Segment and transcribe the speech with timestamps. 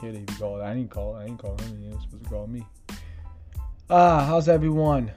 [0.00, 0.60] that he called.
[0.60, 1.14] I didn't call.
[1.14, 1.82] I didn't call him.
[1.82, 2.66] He was supposed to call me.
[3.88, 5.10] Ah, how's everyone?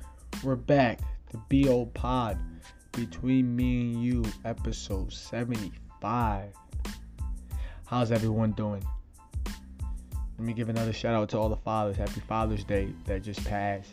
[0.44, 1.00] We're back.
[1.32, 2.40] The BO Pod
[2.94, 6.54] between me and you, episode 75.
[7.86, 8.84] How's everyone doing?
[10.38, 11.98] Let me give another shout out to all the fathers.
[11.98, 13.90] Happy Father's Day that just passed.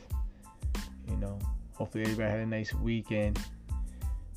[1.09, 1.39] You know,
[1.75, 3.39] hopefully everybody had a nice weekend.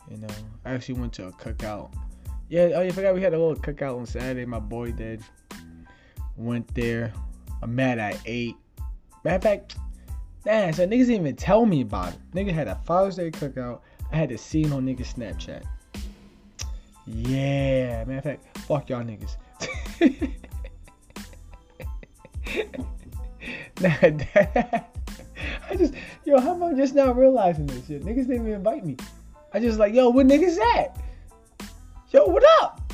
[0.09, 0.27] You know,
[0.65, 1.93] I actually went to a cookout.
[2.49, 4.45] Yeah, oh, you forgot we had a little cookout on Saturday.
[4.45, 5.21] My boy did.
[6.39, 7.11] Went there.
[7.61, 8.55] I'm mad at 8.
[9.25, 9.75] Matter of fact,
[10.45, 12.19] man, so niggas didn't even tell me about it.
[12.33, 13.81] Nigga had a Father's Day cookout.
[14.09, 15.63] I had to see it on niggas Snapchat.
[17.05, 19.35] Yeah, matter of fact, fuck y'all niggas.
[23.81, 23.89] nah,
[25.69, 25.93] I just,
[26.23, 28.05] yo, how am I just now realizing this shit?
[28.05, 28.95] Niggas didn't even invite me.
[29.53, 30.97] I just like, yo, where niggas at?
[32.11, 32.93] Yo, what up?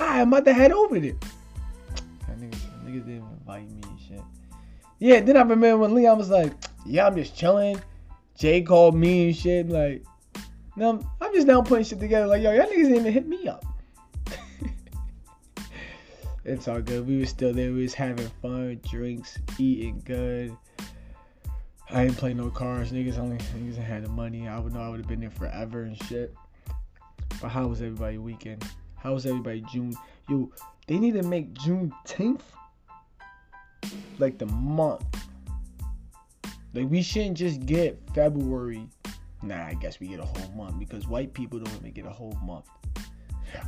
[0.00, 1.14] I'm about to head over there.
[2.40, 4.22] Niggas, niggas didn't invite me and shit.
[4.98, 6.52] Yeah, then I remember when Leon was like,
[6.86, 7.80] yeah, I'm just chilling.
[8.38, 9.68] Jay called me and shit.
[9.68, 10.04] Like,
[10.76, 12.26] no, I'm just now putting shit together.
[12.26, 13.64] Like, yo, y'all niggas didn't even hit me up.
[16.44, 17.06] it's all good.
[17.06, 17.72] We were still there.
[17.72, 20.56] We was having fun, drinks, eating good.
[21.90, 22.92] I didn't play no cards.
[22.92, 24.46] Niggas only niggas had the money.
[24.46, 26.34] I would know I would have been there forever and shit.
[27.40, 28.64] But how was everybody weekend?
[28.96, 29.94] How was everybody June?
[30.28, 30.52] Yo,
[30.90, 32.40] they need to make Juneteenth
[34.18, 35.04] like the month.
[36.74, 38.88] Like we shouldn't just get February.
[39.40, 42.10] Nah, I guess we get a whole month because white people don't even get a
[42.10, 42.66] whole month.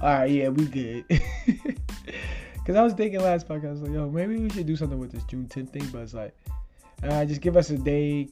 [0.00, 1.04] All right, yeah, we good.
[2.66, 4.98] Cause I was thinking last podcast, I was like, yo, maybe we should do something
[4.98, 6.34] with this Juneteenth thing, but it's like,
[7.04, 8.30] uh, just give us a day.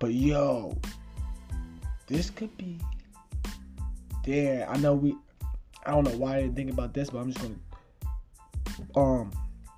[0.00, 0.76] But yo,
[2.08, 2.80] this could be.
[4.24, 5.14] There, I know we.
[5.86, 7.54] I don't know why I didn't think about this, but I'm just gonna
[8.94, 9.30] um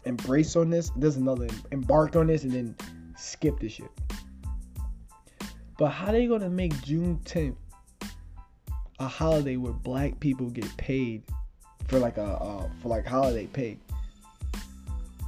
[0.04, 0.90] embrace on this.
[0.96, 2.76] There's another embark on this and then
[3.16, 3.90] skip this shit.
[5.78, 7.56] But how they gonna make Juneteenth
[8.98, 11.22] a holiday where black people get paid
[11.88, 13.78] for like a uh, for like holiday pay,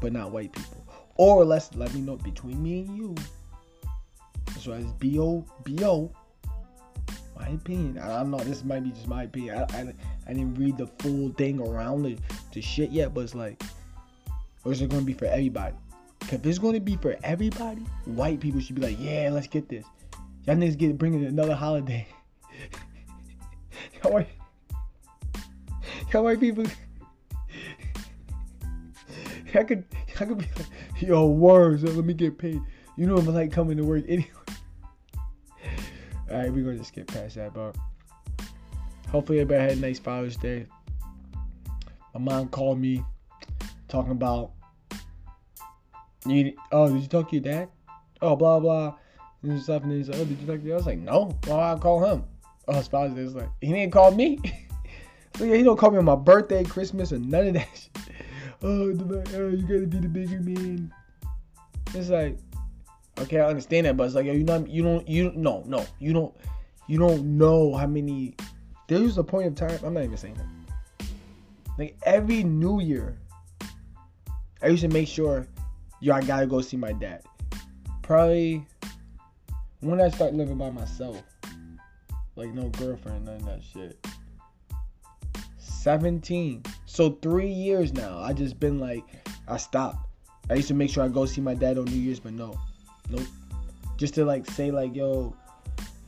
[0.01, 0.85] but not white people?
[1.17, 3.15] Or let's let me know between me and you.
[4.61, 6.11] So as bo bo.
[7.39, 7.99] My opinion.
[7.99, 8.39] I don't know.
[8.39, 9.59] This might be just my opinion.
[9.59, 9.93] I, I,
[10.27, 12.19] I didn't read the full thing around the,
[12.53, 13.63] the shit yet, but it's like,
[14.65, 15.77] or is it going to be for everybody?
[16.31, 19.69] If it's going to be for everybody, white people should be like, yeah, let's get
[19.69, 19.85] this.
[20.47, 22.07] Y'all niggas get bringing another holiday.
[24.03, 24.29] y'all white,
[26.13, 26.65] y'all white people.
[29.55, 29.85] I could,
[30.21, 30.67] I could be like,
[31.01, 31.85] yo, words.
[31.85, 32.61] Let me get paid.
[32.97, 34.29] You know I'm like coming to work anyway.
[36.31, 37.77] All right, we're gonna just get past that, but
[39.11, 40.67] hopefully everybody had a nice Father's Day.
[42.15, 43.03] My mom called me
[43.89, 44.53] talking about.
[46.73, 47.69] Oh, did you talk to your dad?
[48.21, 48.95] Oh, blah blah
[49.43, 49.83] and stuff.
[49.83, 50.69] And then he's like, "Oh, did you talk to?" Your?
[50.69, 50.73] dad?
[50.73, 51.39] I was like, "No.
[51.47, 52.25] Well, I'll call him?"
[52.67, 53.41] Oh, his Father's Day.
[53.41, 54.39] Like he didn't call me.
[55.37, 57.69] so yeah, he don't call me on my birthday, Christmas, or none of that.
[57.75, 58.15] Shit.
[58.63, 58.91] Oh,
[59.35, 60.93] oh, you gotta be the bigger man.
[61.95, 62.37] It's like
[63.21, 65.85] Okay, I understand that, but it's like yo, you not you don't you no no
[65.99, 66.35] you don't
[66.87, 68.35] you don't know how many.
[68.89, 69.79] There a point of time.
[69.85, 71.07] I'm not even saying that.
[71.79, 73.19] Like every New Year,
[74.63, 75.47] I used to make sure,
[76.01, 77.23] yo, I gotta go see my dad.
[78.03, 78.65] Probably
[79.81, 81.23] when I start living by myself,
[82.35, 84.05] like no girlfriend, none of that shit.
[85.59, 86.63] 17.
[86.87, 88.19] So three years now.
[88.19, 89.05] I just been like,
[89.47, 90.09] I stopped.
[90.51, 92.59] I used to make sure I go see my dad on New Year's, but no.
[93.11, 93.27] Nope.
[93.97, 95.35] Just to like say like, yo,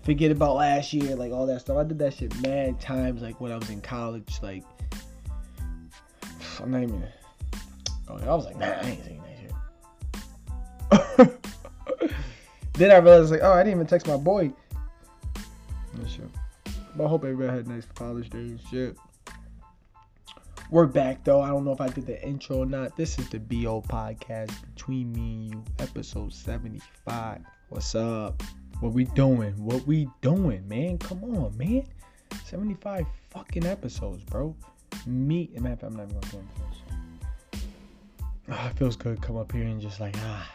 [0.03, 1.77] forget about last year, like all that stuff.
[1.77, 4.39] I did that shit mad times, like when I was in college.
[4.43, 4.65] Like,
[6.61, 7.03] I'm not even.
[8.09, 9.23] Oh, I was like, nah, I ain't saying
[10.89, 12.11] that shit.
[12.75, 14.53] then I realized like, oh, I didn't even text my boy.
[16.97, 18.97] But I hope everybody had nice Father's Day and shit.
[20.71, 21.41] We're back though.
[21.41, 22.97] I don't know if I did the intro or not.
[22.97, 27.41] This is the BO podcast between me and you, episode 75.
[27.71, 28.41] What's up?
[28.79, 29.53] What we doing?
[29.65, 30.99] What we doing, man?
[30.99, 31.89] Come on, man.
[32.45, 34.55] 75 fucking episodes, bro.
[35.07, 36.45] Me, man, I'm not even gonna
[37.51, 37.63] this.
[38.49, 40.49] Oh, it feels good to come up here and just like, ah,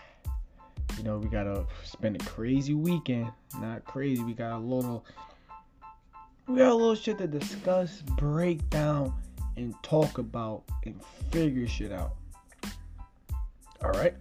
[0.97, 3.29] you know, we gotta spend a crazy weekend.
[3.59, 4.23] Not crazy.
[4.23, 5.03] We got a little,
[6.47, 9.13] we got a little shit to discuss, break down
[9.57, 12.15] and talk about and figure shit out.
[13.83, 14.15] All right.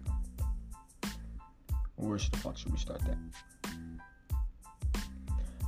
[1.97, 3.17] Where the fuck should we start that?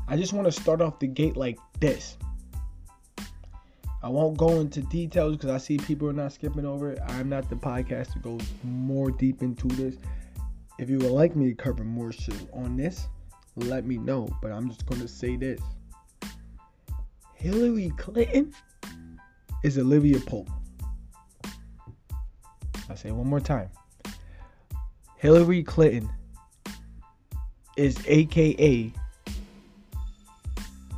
[0.09, 2.17] I just want to start off the gate like this.
[4.03, 7.01] I won't go into details because I see people are not skipping over it.
[7.09, 9.97] I'm not the podcast to go more deep into this.
[10.79, 13.09] If you would like me to cover more shit on this,
[13.57, 14.29] let me know.
[14.43, 15.61] But I'm just gonna say this.
[17.35, 18.53] Hillary Clinton
[19.67, 20.49] is Olivia Pope.
[22.89, 23.69] I'll say one more time.
[25.17, 26.09] Hillary Clinton
[27.77, 28.93] is AKA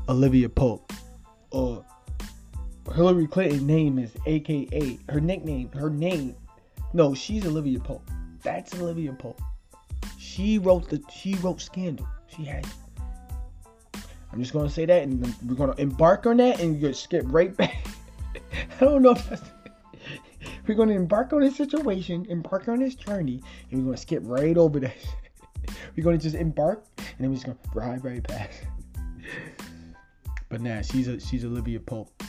[0.06, 0.92] Olivia Pope.
[1.50, 1.82] Or
[2.94, 6.36] Hillary Clinton name is AKA her nickname, her name.
[6.92, 8.10] No, she's Olivia Pope.
[8.42, 9.40] That's Olivia Pope.
[10.18, 12.06] She wrote the she wrote Scandal.
[12.26, 12.66] She had
[14.30, 17.24] I'm just gonna say that and we're gonna embark on that and you're gonna skip
[17.28, 17.86] right back.
[18.80, 19.42] I don't know if that's
[20.66, 24.56] we're gonna embark on this situation, embark on this journey, and we're gonna skip right
[24.56, 24.96] over that.
[25.96, 28.62] we're gonna just embark and then we're just gonna ride right past.
[30.48, 32.22] but nah, she's a she's Olivia Pope.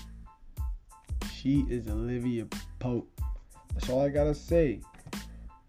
[1.33, 2.47] She is Olivia
[2.79, 3.09] Pope.
[3.73, 4.81] That's all I gotta say.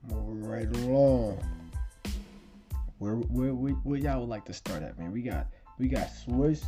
[0.08, 1.38] Moving right along.
[2.98, 5.12] Where where where, where y'all would like to start at, man?
[5.12, 5.48] We got
[5.78, 6.64] we got Swizz,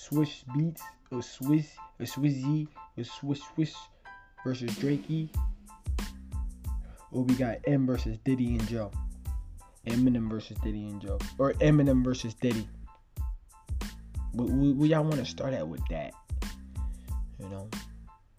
[0.00, 0.80] Swizz Beatz
[1.10, 1.66] or Swiss,
[1.98, 3.74] or Swizzy, or Swiss Swiss
[4.44, 5.28] versus Drakey.
[7.12, 8.90] Or we got Em versus Diddy and Joe.
[9.86, 11.18] Eminem versus Diddy and Joe.
[11.38, 12.68] Or Eminem versus Diddy.
[14.32, 16.12] We, we, y'all want to start out with that.
[17.40, 17.68] You know?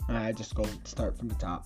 [0.08, 1.66] I just go start from the top.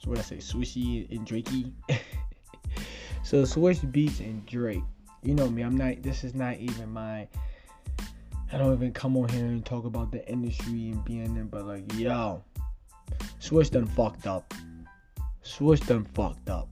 [0.00, 1.72] So what I say, Swishy and Drakey.
[3.22, 4.82] so Swizz Beatz and Drake.
[5.22, 7.28] You know me, I'm not this is not even my
[8.52, 11.64] I don't even come on here and talk about the industry and being there, but
[11.64, 12.44] like, yo,
[13.40, 14.52] Swizz done fucked up.
[15.42, 16.68] Swizz done fucked up.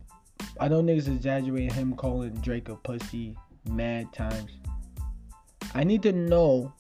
[0.60, 3.34] I know niggas exaggerating him calling Drake a pussy
[3.66, 4.50] mad times.
[5.74, 6.70] I need to know.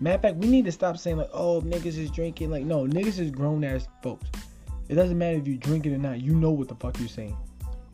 [0.00, 2.50] Matter of fact, we need to stop saying like, oh, niggas is drinking.
[2.50, 4.30] Like, no, niggas is grown ass folks.
[4.88, 6.22] It doesn't matter if you drink it or not.
[6.22, 7.36] You know what the fuck you're saying.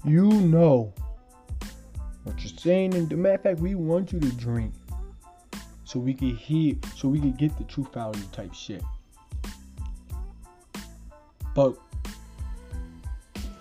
[0.04, 0.94] You know
[2.22, 2.94] what you're saying.
[2.94, 4.72] And the matter of fact, we want you to drink
[5.96, 8.82] so we can hear, so we can get the true value type shit.
[11.54, 11.74] But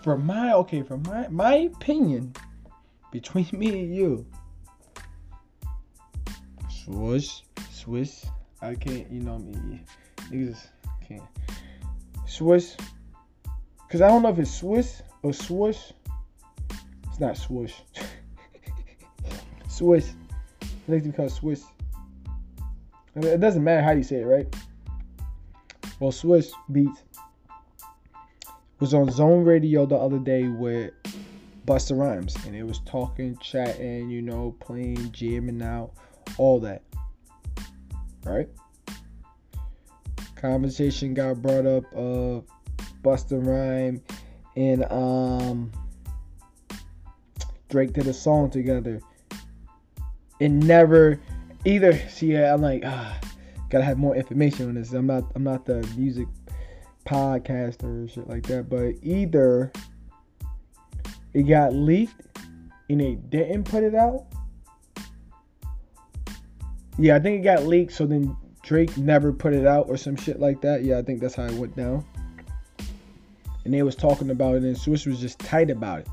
[0.02, 2.34] for my okay, for my my opinion,
[3.10, 4.26] between me and you,
[6.70, 8.30] Swizz, Swizz,
[8.62, 9.82] I can't, you know me,
[10.30, 10.68] niggas
[11.08, 11.24] can't.
[12.28, 12.78] Swizz,
[13.90, 15.94] cause I don't know if it's Swiss or Swoosh.
[17.08, 17.76] It's not Swoosh.
[19.70, 20.12] Swiss.
[20.62, 21.64] I think it's called Swiss.
[23.16, 24.56] It doesn't matter how you say it, right?
[26.00, 26.98] Well, Swizz Beatz
[28.80, 30.92] was on Zone Radio the other day with
[31.66, 35.92] Busta Rhymes, and it was talking, chatting, you know, playing, jamming out,
[36.38, 36.84] all that.
[38.26, 38.50] Right?
[40.36, 42.46] Conversation got brought up of
[43.02, 44.02] Busta Rhyme
[44.56, 45.72] and um
[47.70, 49.02] Drake did a song together.
[50.40, 51.20] It never
[51.66, 51.98] either.
[52.10, 53.20] See, I'm like, ah,
[53.70, 54.94] gotta have more information on this.
[54.94, 56.28] I'm not, I'm not the music
[57.06, 58.70] podcaster or shit like that.
[58.70, 59.72] But either
[61.34, 62.22] it got leaked
[62.90, 64.26] and they didn't put it out.
[66.98, 70.16] Yeah, I think it got leaked, so then Drake never put it out or some
[70.16, 70.84] shit like that.
[70.84, 72.06] Yeah, I think that's how it went down.
[73.66, 76.08] And they was talking about it, and Swizz was just tight about it.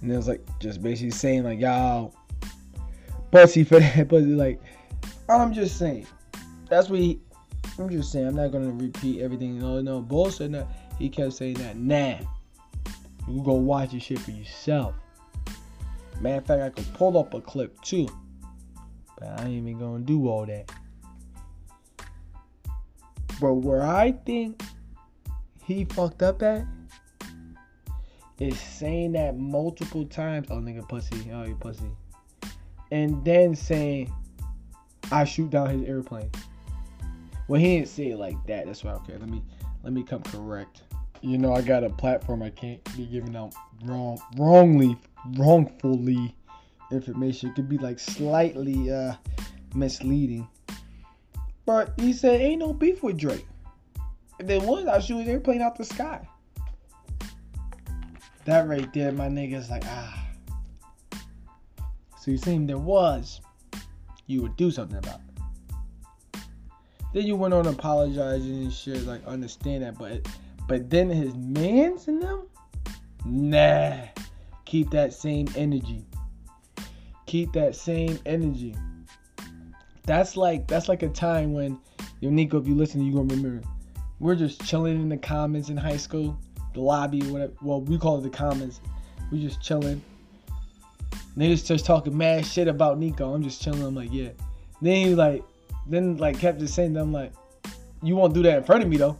[0.00, 2.14] And it was like just basically saying like, y'all
[3.30, 4.26] pussy for that pussy.
[4.26, 4.60] Like,
[5.28, 6.06] Oh, I'm just saying.
[6.68, 7.20] That's what he
[7.78, 9.58] I'm just saying, I'm not gonna repeat everything.
[9.58, 10.50] No, no bullshit.
[10.50, 10.66] No.
[10.98, 11.76] He kept saying that.
[11.76, 12.16] Nah,
[13.28, 14.94] you go watch this shit for yourself.
[16.20, 18.08] Matter of fact, I could pull up a clip too,
[19.18, 20.72] but I ain't even gonna do all that.
[23.38, 24.62] But where I think
[25.62, 26.64] he fucked up at
[28.38, 30.46] is saying that multiple times.
[30.50, 31.30] Oh, nigga, pussy.
[31.30, 31.90] Oh, you pussy.
[32.90, 34.10] And then saying,
[35.10, 36.30] I shoot down his airplane.
[37.48, 38.66] Well, he didn't say it like that.
[38.66, 38.92] That's why.
[38.92, 39.42] Okay, let me
[39.82, 40.82] let me come correct.
[41.20, 42.42] You know, I got a platform.
[42.42, 44.96] I can't be giving out wrong, wrongly,
[45.36, 46.34] wrongfully
[46.90, 47.50] information.
[47.50, 49.14] It could be like slightly uh
[49.74, 50.48] misleading.
[51.64, 53.46] But he said, "Ain't no beef with Drake."
[54.38, 56.26] If there was, I'll shoot his airplane out the sky.
[58.44, 60.28] That right there, my nigga's like, ah.
[62.20, 63.40] So you saying there was,
[64.26, 65.20] you would do something about.
[67.12, 70.26] Then you went on apologizing and shit, like understand that, but
[70.68, 72.46] but then his man's in them,
[73.24, 73.96] nah.
[74.64, 76.04] Keep that same energy.
[77.26, 78.74] Keep that same energy.
[80.04, 81.78] That's like that's like a time when
[82.20, 83.60] Yo, Nico, if you listen, you gonna remember.
[84.20, 86.38] We're just chilling in the commons in high school,
[86.72, 87.52] the lobby, whatever.
[87.60, 88.80] Well, we call it the commons.
[89.30, 90.02] We just chilling.
[91.36, 93.34] Niggas just talking mad shit about Nico.
[93.34, 93.82] I'm just chilling.
[93.82, 94.30] I'm like, yeah.
[94.80, 95.42] Then he like,
[95.86, 97.32] then like kept just saying, I'm like,
[98.02, 99.18] you won't do that in front of me though.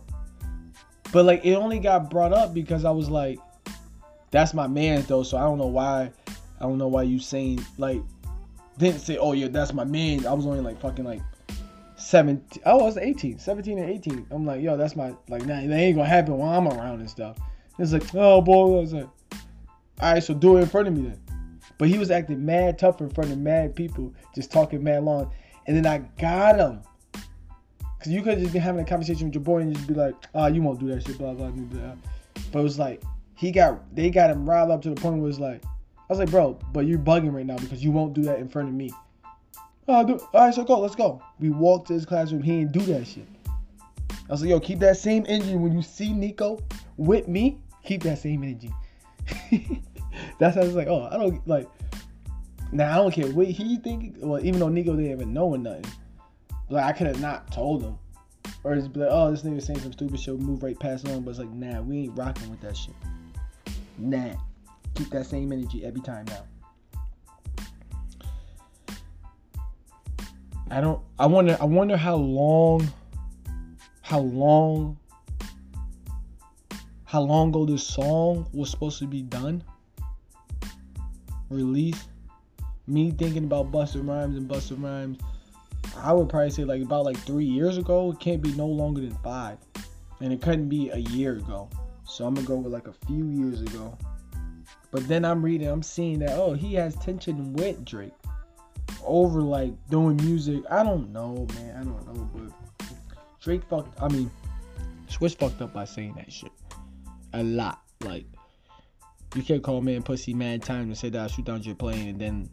[1.12, 3.38] But like, it only got brought up because I was like,
[4.30, 5.22] that's my man though.
[5.22, 6.10] So I don't know why.
[6.58, 8.00] I don't know why you saying like,
[8.78, 10.26] didn't say, oh yeah, that's my man.
[10.26, 11.20] I was only like fucking like
[11.96, 12.62] 17.
[12.64, 14.26] Oh, I was 18, 17 and 18.
[14.30, 17.10] I'm like, yo, that's my like, nah, that ain't gonna happen while I'm around and
[17.10, 17.36] stuff.
[17.78, 19.08] It's like, oh boy, I was like,
[20.00, 21.20] all right, so do it in front of me then.
[21.78, 25.30] But he was acting mad tough in front of mad people, just talking mad long.
[25.66, 26.80] And then I got him.
[27.12, 30.14] Cause you could just be having a conversation with your boy and just be like,
[30.34, 31.92] oh, you won't do that shit, blah, blah, blah, blah.
[32.52, 33.02] But it was like,
[33.34, 36.18] he got, they got him riled up to the point where it's like, I was
[36.18, 38.74] like, bro, but you're bugging right now because you won't do that in front of
[38.74, 38.92] me.
[39.88, 41.20] Oh, do, all right, so go, let's go.
[41.40, 42.42] We walked to his classroom.
[42.42, 43.26] He didn't do that shit.
[44.10, 46.60] I was like, yo, keep that same energy when you see Nico
[46.96, 47.58] with me.
[47.84, 48.72] Keep that same energy.
[50.38, 51.68] That's how I was like, oh, I don't like.
[52.72, 54.16] Now I don't care what he think.
[54.18, 55.84] Well, even though Nico didn't even know nothing,
[56.68, 57.98] like I could have not told him,
[58.64, 61.22] or just be like, oh, this nigga saying some stupid shit, move right past on.
[61.22, 62.94] But it's like, nah, we ain't rocking with that shit.
[63.98, 64.34] Nah,
[64.94, 66.44] keep that same energy every time now.
[70.70, 71.00] I don't.
[71.18, 71.56] I wonder.
[71.60, 72.88] I wonder how long.
[74.02, 74.98] How long.
[77.04, 79.62] How long ago this song was supposed to be done?
[81.50, 82.08] Released.
[82.86, 85.18] Me thinking about Busta Rhymes and Busta Rhymes.
[85.96, 88.12] I would probably say like about like three years ago.
[88.12, 89.58] It can't be no longer than five,
[90.20, 91.68] and it couldn't be a year ago.
[92.04, 93.96] So I'm gonna go with like a few years ago.
[94.90, 98.12] But then I'm reading, I'm seeing that oh he has tension with Drake
[99.04, 100.62] over like doing music.
[100.70, 101.76] I don't know, man.
[101.76, 102.88] I don't know, but
[103.40, 104.00] Drake fucked.
[104.02, 104.30] I mean,
[105.08, 106.52] Swizz fucked up by saying that shit
[107.32, 107.80] a lot.
[108.00, 108.24] Like,
[109.34, 112.08] you can't call man pussy mad time and say that I shoot down your plane
[112.08, 112.50] and then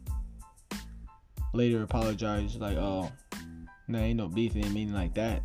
[1.52, 3.10] later apologize like, oh,
[3.88, 5.42] nah, ain't no beef, didn't mean like that.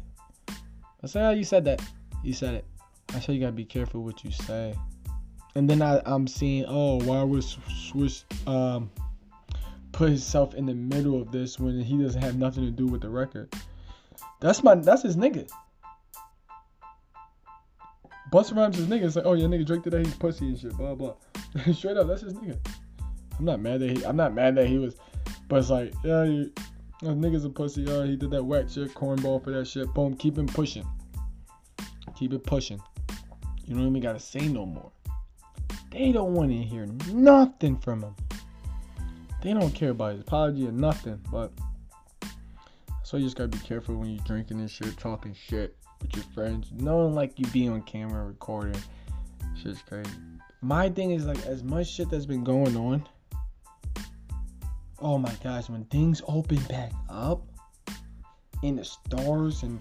[0.49, 1.81] I how oh, you said that.
[2.23, 2.65] You said it.
[3.13, 4.75] I said you gotta be careful what you say.
[5.55, 8.91] And then I, I'm seeing, oh, why was Swizz um
[9.91, 13.01] put himself in the middle of this when he doesn't have nothing to do with
[13.01, 13.53] the record.
[14.39, 15.49] That's my that's his nigga.
[18.31, 19.03] Busta Rhymes his nigga.
[19.03, 21.15] It's like, oh yeah, nigga Drake today he's pussy and shit, blah blah.
[21.73, 22.57] Straight up, that's his nigga.
[23.37, 24.95] I'm not mad that he I'm not mad that he was
[25.47, 26.51] but it's like, yeah, you,
[27.01, 29.93] nigga's a pussy, oh he did that whack shit, cornball for that shit.
[29.93, 30.85] Boom, keep him pushing.
[32.15, 32.79] Keep it pushing.
[33.65, 34.91] You don't even gotta say no more.
[35.91, 38.15] They don't want to hear nothing from him
[39.41, 41.19] they don't care about his apology or nothing.
[41.31, 41.51] But
[43.03, 46.25] so you just gotta be careful when you're drinking and shit, talking shit with your
[46.33, 46.71] friends.
[46.73, 48.81] Knowing like you be on camera recording,
[49.61, 50.11] shit's crazy.
[50.61, 53.07] My thing is like as much shit that's been going on.
[54.99, 57.43] Oh my gosh, when things open back up,
[58.63, 59.79] in the stars and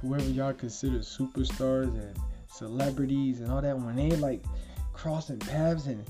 [0.00, 4.44] whoever y'all consider superstars and celebrities and all that, when they like
[4.92, 6.04] crossing paths and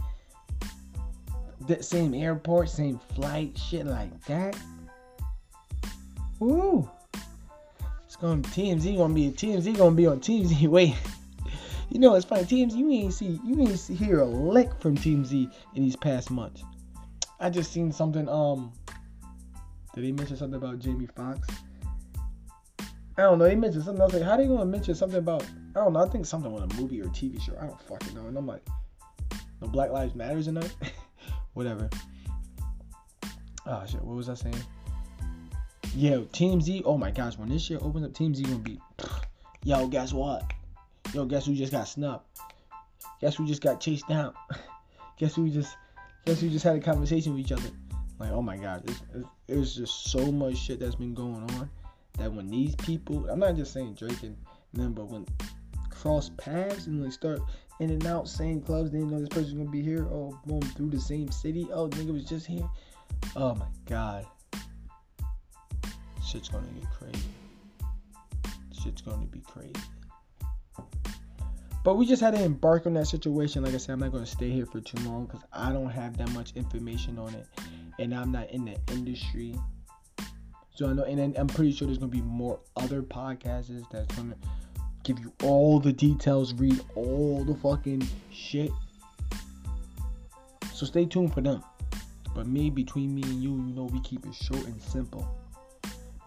[1.67, 4.57] the same airport, same flight, shit like that.
[6.38, 6.88] Woo!
[8.20, 10.66] Gonna TMZ gonna be TMZ gonna be on TMZ.
[10.68, 10.94] Wait,
[11.88, 12.42] you know it's funny.
[12.42, 16.30] TMZ you ain't see you ain't see, hear a lick from TMZ in these past
[16.30, 16.62] months.
[17.38, 18.28] I just seen something.
[18.28, 18.72] Um,
[19.94, 21.48] did he mention something about Jamie Foxx?
[23.16, 23.46] I don't know.
[23.46, 24.12] He mentioned something else.
[24.12, 25.42] Like, how they gonna mention something about?
[25.74, 26.00] I don't know.
[26.00, 27.56] I think something on a movie or TV show.
[27.58, 28.26] I don't fucking know.
[28.26, 28.66] And I'm like,
[29.62, 30.70] no Black Lives Matters that.
[31.54, 31.88] whatever.
[33.66, 34.62] Oh shit, what was I saying?
[35.97, 36.82] Yo, TMZ.
[36.85, 38.80] Oh my gosh, when this shit opens up, TMZ gonna be.
[39.64, 40.44] Yo, guess what?
[41.12, 42.25] Yo, guess who just got snubbed?
[43.20, 44.32] Guess who just got chased down?
[45.18, 45.76] guess who just?
[46.26, 47.70] Guess who just had a conversation with each other?
[48.20, 48.88] Like, oh my god,
[49.49, 51.70] there's just so much shit that's been going on
[52.18, 54.37] that when these people, I'm not just saying Drake and
[54.73, 55.26] them, but when
[55.88, 57.40] cross paths and they start
[57.80, 58.90] in and out, same clubs.
[58.90, 60.06] Didn't know this person's gonna be here.
[60.12, 61.66] Oh, boom, through the same city.
[61.73, 62.68] Oh, nigga was just here.
[63.35, 64.26] Oh my god,
[66.30, 67.28] shit's gonna get crazy.
[68.82, 69.75] Shit's gonna be crazy.
[71.82, 73.64] But we just had to embark on that situation.
[73.64, 76.16] Like I said, I'm not gonna stay here for too long because I don't have
[76.18, 77.46] that much information on it,
[77.99, 79.58] and I'm not in the industry.
[80.75, 84.37] So I know, and I'm pretty sure there's gonna be more other podcasts that's gonna
[85.02, 88.70] give you all the details, read all the fucking shit.
[90.72, 91.64] So stay tuned for them.
[92.34, 95.39] But me, between me and you, you know, we keep it short and simple.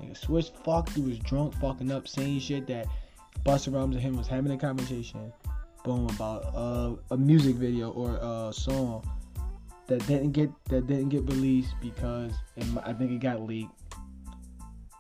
[0.04, 0.90] Nigga, Swizz fucked.
[0.94, 2.88] He was drunk, fucking up, saying shit that
[3.46, 5.32] Busta Rhymes and him was having a conversation.
[5.84, 9.04] Boom about uh, a music video or a song
[9.88, 13.72] that didn't get that didn't get released because it, I think it got leaked.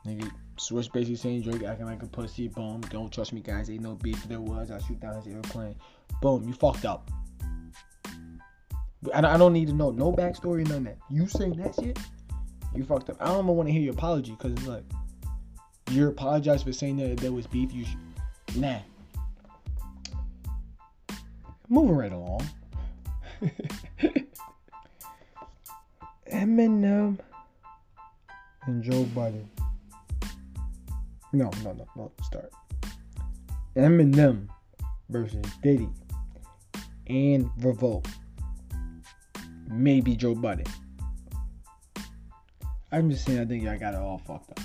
[0.06, 2.50] Nigga, Swizz basically saying Drake acting like a pussy.
[2.50, 3.70] Boom, don't trust me, guys.
[3.70, 4.22] Ain't no beef.
[4.26, 5.76] There was, I'll shoot down his airplane.
[6.22, 7.10] Boom, you fucked up.
[9.14, 10.98] I don't need to know no backstory, none of that.
[11.10, 12.00] You saying that shit,
[12.76, 13.18] you fucked up.
[13.20, 14.84] I don't even want to hear your apology because it's like
[15.92, 17.72] you apologize for saying that there was beef.
[17.74, 18.00] You should,
[18.58, 18.80] nah.
[21.70, 22.48] Moving right along.
[26.32, 27.20] Eminem
[28.66, 29.50] and Joe Budden.
[31.32, 32.12] No, no, no, no.
[32.24, 32.52] Start.
[33.76, 34.48] Eminem
[35.10, 35.90] versus Diddy
[37.08, 38.08] and Revolt.
[39.68, 40.66] Maybe Joe Budden.
[42.94, 44.60] I'm just saying, I think y'all got it all fucked up.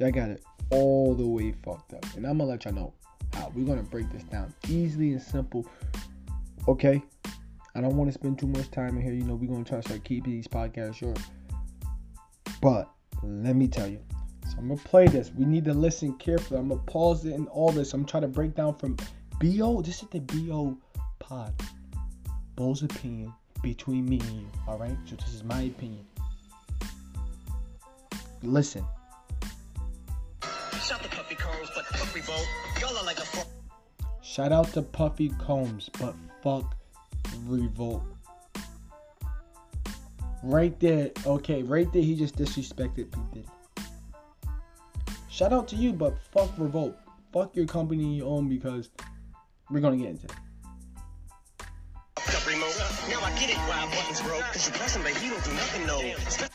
[0.00, 2.04] Y'all got it all the way fucked up.
[2.16, 2.92] And I'm gonna let y'all know
[3.32, 3.52] how.
[3.54, 5.64] We're gonna break this down easily and simple.
[6.66, 7.00] Okay?
[7.76, 9.12] I don't want to spend too much time in here.
[9.12, 11.20] You know, we're gonna try to start keeping these podcasts short.
[12.60, 12.90] But
[13.22, 14.00] let me tell you.
[14.48, 15.30] So I'm gonna play this.
[15.32, 16.58] We need to listen carefully.
[16.58, 17.94] I'm gonna pause it and all this.
[17.94, 18.96] I'm trying to break down from
[19.40, 19.82] BO.
[19.82, 20.76] This is the BO
[21.20, 21.54] pod.
[22.56, 23.32] Bo's opinion
[23.62, 24.46] between me and you.
[24.66, 24.96] Alright?
[25.06, 26.04] So this is my opinion.
[28.42, 28.84] Listen.
[30.82, 31.02] Shout
[31.36, 32.46] Combs, but fuck Revolt.
[32.80, 33.18] Y'all are like.
[34.22, 36.76] Shout out to Puffy Combs, but fuck
[37.44, 38.02] Revolt.
[40.42, 43.20] Right there, okay, right there, he just disrespected P.
[43.32, 43.48] Diddy.
[45.28, 46.96] Shout out to you, but fuck Revolt.
[47.32, 48.90] Fuck your company you own because
[49.70, 50.32] we're gonna get into it.
[53.08, 53.84] Now I get it why
[54.26, 56.48] broke, cause you press him, but he don't do nothing, no.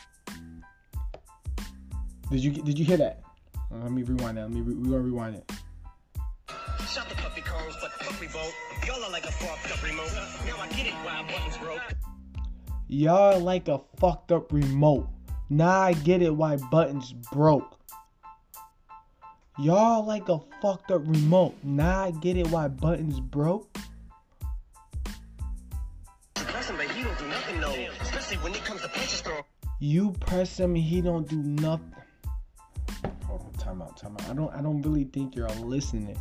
[2.34, 3.20] Did you did you hear that?
[3.54, 4.42] Uh, let me rewind that.
[4.42, 5.52] Let me re- we gonna rewind it.
[6.88, 8.52] Shut the Puffy Combs, but fuck revolt.
[8.84, 10.10] Y'all are like a fucked up remote.
[10.44, 11.94] Now I get it why Budden's broke.
[12.88, 15.08] Y'all like a fucked up remote.
[15.48, 17.78] Now I get it why Budden's broke.
[19.56, 21.54] Y'all like a fucked up remote.
[21.62, 23.78] Now I get it why Budden's broke.
[26.34, 27.88] Press him he don't do nothing.
[28.00, 29.44] Especially when he comes to picture.
[29.78, 31.94] You press him, he don't do nothing.
[33.64, 34.28] Time out, time out.
[34.28, 36.20] I don't, I don't really think you're listening.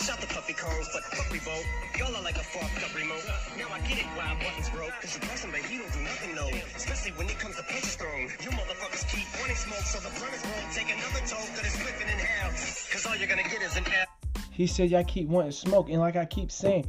[0.00, 1.62] Shut the Puffy Combs, but fuck revolt.
[1.98, 3.20] Y'all are like a fucked up remote.
[3.58, 4.92] Now I get it why Budden's broke.
[5.02, 6.48] Cause you press him, but he don't do nothing, no.
[6.74, 8.22] Especially when it comes to punches thrown.
[8.40, 10.72] You motherfuckers keep wanting smoke, so the is rolled.
[10.72, 12.50] Take another toke that is flipping in hell.
[12.50, 14.08] Cause all you're gonna get is an F.
[14.50, 15.90] He said, y'all keep wanting smoke.
[15.90, 16.86] And like I keep saying,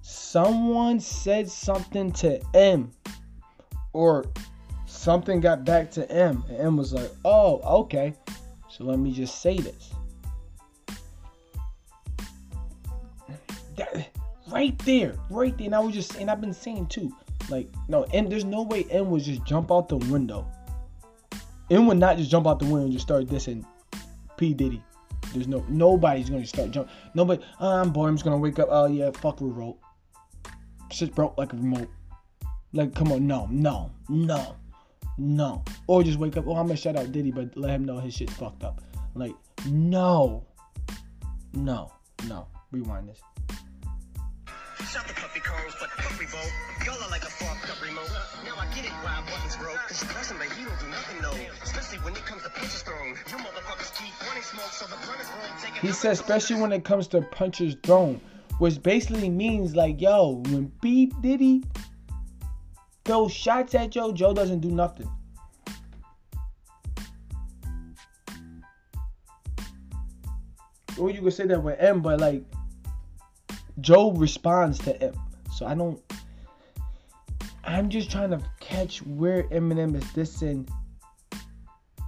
[0.00, 2.90] someone said something to Em
[3.92, 4.24] or
[5.02, 8.14] something got back to Em and Em was like, "Oh, okay.
[8.70, 9.92] So let me just say this."
[13.76, 14.08] That,
[14.50, 15.66] right there, right there.
[15.66, 17.14] And I was just and I've been saying too,
[17.48, 20.46] like, no, and there's no way Em would just jump out the window.
[21.70, 23.64] Em would not just jump out the window and just start dissing
[24.36, 24.82] P Diddy.
[25.32, 26.88] There's no nobody's gonna start jump.
[27.14, 27.42] Nobody.
[27.58, 28.08] Oh, I'm bored.
[28.08, 28.68] I'm just gonna wake up.
[28.70, 29.78] Oh yeah, fuck revolt
[30.92, 31.88] shit broke like a remote.
[32.72, 34.56] Like, come on, no, no, no,
[35.18, 35.64] no.
[35.86, 38.14] Or just wake up, oh, I'm gonna shout out Diddy, but let him know his
[38.14, 38.80] shit's fucked up.
[39.14, 39.34] Like,
[39.68, 40.44] no,
[41.52, 41.92] no,
[42.28, 42.46] no.
[42.70, 43.20] Rewind this.
[44.90, 46.52] Shut the Puffy Combs, but fuck revolt.
[46.86, 48.08] Y'all are like a fucked up remote.
[48.44, 49.76] Now I get it why Budden's broke.
[49.88, 51.32] Cause him, but he don't do nothing, no.
[51.62, 53.08] Especially when it comes to punches thrown.
[53.08, 55.76] You motherfuckers keep wanting smoke, so the blunt is rolled.
[55.80, 58.20] He said, especially when it comes to punches thrown
[58.62, 61.64] which basically means like, yo, when B Diddy
[63.04, 65.10] throws shots at Joe, Joe doesn't do nothing.
[70.98, 72.44] Or you could say that with Em, but like
[73.80, 75.14] Joe responds to Em.
[75.54, 76.00] So I don't.
[77.64, 80.68] I'm just trying to catch where Eminem is dissing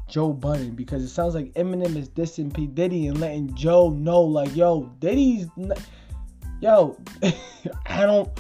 [0.09, 4.21] Joe Budden because it sounds like Eminem is dissing P Diddy and letting Joe know
[4.23, 5.49] like, yo, Diddy's.
[5.57, 5.79] Not,
[6.61, 6.97] Yo,
[7.87, 8.31] I don't.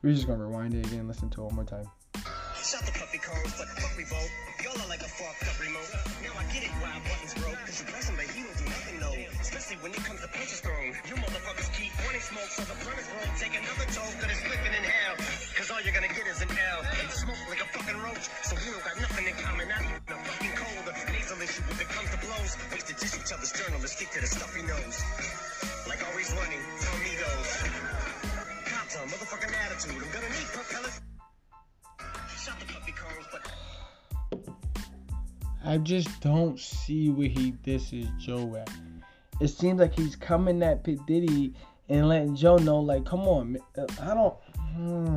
[0.00, 1.84] We're just gonna rewind it again, listen to it one more time.
[1.84, 3.68] The puppy but
[4.08, 4.32] vote.
[4.64, 5.92] Y'all are like a fucked up remote.
[6.24, 7.60] Now I get it why Budden's broke.
[7.68, 9.12] Cause you press but he don't do nothing, no.
[9.44, 10.96] Especially when it comes to punches thrown.
[11.04, 13.36] You motherfuckers keep wanting smoke, so the is rolled.
[13.36, 15.20] Take another flipping in hell.
[15.52, 16.80] Cause all you're gonna get is an L.
[17.12, 18.24] Smoke like a fucking roach.
[18.48, 19.68] So we don't got nothing in common.
[19.68, 20.88] A fucking cold.
[21.12, 22.56] Nasal issue when it comes to blows.
[22.88, 24.30] Tissue, tell this journalist, stick to the
[25.88, 26.79] like always running.
[29.00, 30.02] On motherfucking attitude.
[30.02, 31.00] I'm gonna need propellers.
[32.36, 33.40] Shot the Puffy Combs, but
[35.64, 38.70] I just don't see where he is Joe at.
[39.40, 41.54] It seems like he's coming at P Diddy
[41.88, 44.34] and letting Joe know, like, come on, uh, I don't.
[44.74, 45.16] Hmm.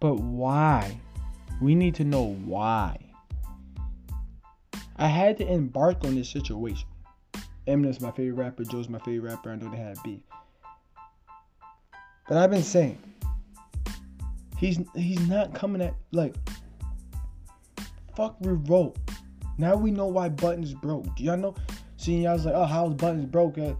[0.00, 1.00] But why?
[1.60, 2.98] We need to know why.
[4.96, 6.88] I had to embark on this situation.
[7.68, 8.64] Eminem's my favorite rapper.
[8.64, 9.52] Joe's my favorite rapper.
[9.52, 10.20] I know they had beef.
[12.28, 12.98] But I've been saying
[14.56, 16.34] he's he's not coming at like
[18.16, 18.96] fuck revolt.
[19.58, 21.14] Now we know why Budden's broke.
[21.16, 21.54] Do y'all know?
[21.96, 23.58] Seeing y'all was like, oh, how's Budden's broke?
[23.58, 23.74] Uh,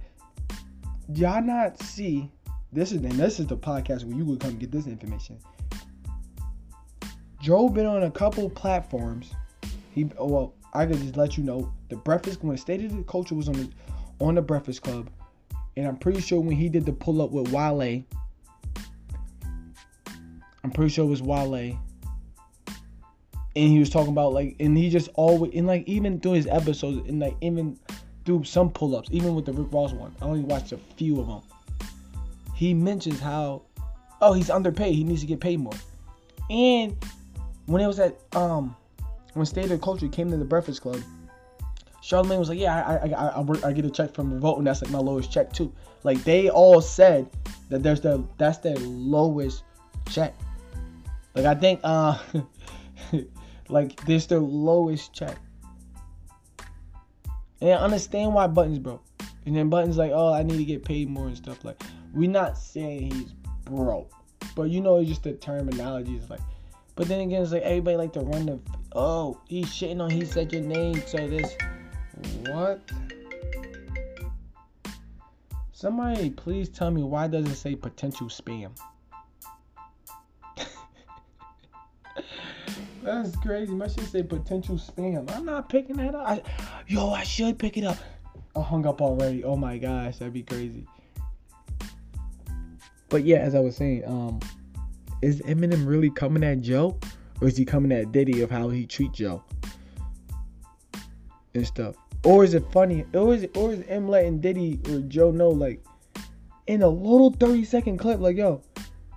[1.14, 2.30] y'all not see?
[2.72, 5.38] This is and this is the podcast where you would come get this information.
[7.40, 9.32] Joe been on a couple platforms.
[9.92, 13.34] He well, I could just let you know the Breakfast when State of the Culture
[13.34, 13.70] was on the
[14.20, 15.10] on the Breakfast Club,
[15.76, 18.04] and I'm pretty sure when he did the pull up with Wale,
[20.64, 21.78] I'm pretty sure it was Wale, and
[23.54, 27.08] he was talking about like, and he just always and like even through his episodes
[27.08, 27.78] and like even
[28.24, 31.20] through some pull ups, even with the Rick Ross one, I only watched a few
[31.20, 31.42] of them.
[32.54, 33.62] He mentions how,
[34.20, 34.94] oh, he's underpaid.
[34.94, 35.74] He needs to get paid more,
[36.48, 36.96] and
[37.66, 38.76] when it was at um
[39.34, 41.00] when State of Culture came to the Breakfast Club,
[42.02, 44.58] Charlemagne was like, "Yeah, I I, I, I, work, I get a check from Revolt,
[44.58, 45.72] and that's like my lowest check too."
[46.04, 47.28] Like they all said
[47.68, 49.64] that there's the that's their lowest
[50.08, 50.34] check.
[51.34, 52.18] Like I think uh
[53.68, 55.38] like this their lowest check.
[57.60, 59.04] And I understand why Budden's broke.
[59.46, 62.30] And then Budden's like, "Oh, I need to get paid more and stuff." Like we're
[62.30, 63.32] not saying he's
[63.64, 64.12] broke,
[64.54, 66.40] but you know, it's just the terminology is like.
[66.94, 68.60] But then again, it's like everybody like to run the
[68.94, 71.56] Oh, he's shitting on he said your name, so this.
[72.46, 72.80] What?
[75.72, 78.70] Somebody please tell me why does it say potential spam?
[83.02, 83.72] That's crazy.
[83.72, 85.30] My shit say potential spam.
[85.34, 86.28] I'm not picking that up.
[86.28, 86.42] I,
[86.86, 87.98] yo, I should pick it up.
[88.54, 89.42] I hung up already.
[89.42, 90.86] Oh my gosh, that'd be crazy.
[93.08, 94.40] But yeah, as I was saying, um,
[95.20, 96.98] is Eminem really coming at Joe?
[97.40, 99.42] Or is he coming at Diddy of how he treat Joe?
[101.54, 101.96] And stuff.
[102.24, 103.04] Or is it funny?
[103.14, 105.84] Or is it or is Em letting Diddy or Joe know like
[106.66, 108.62] in a little 30 second clip, like, yo,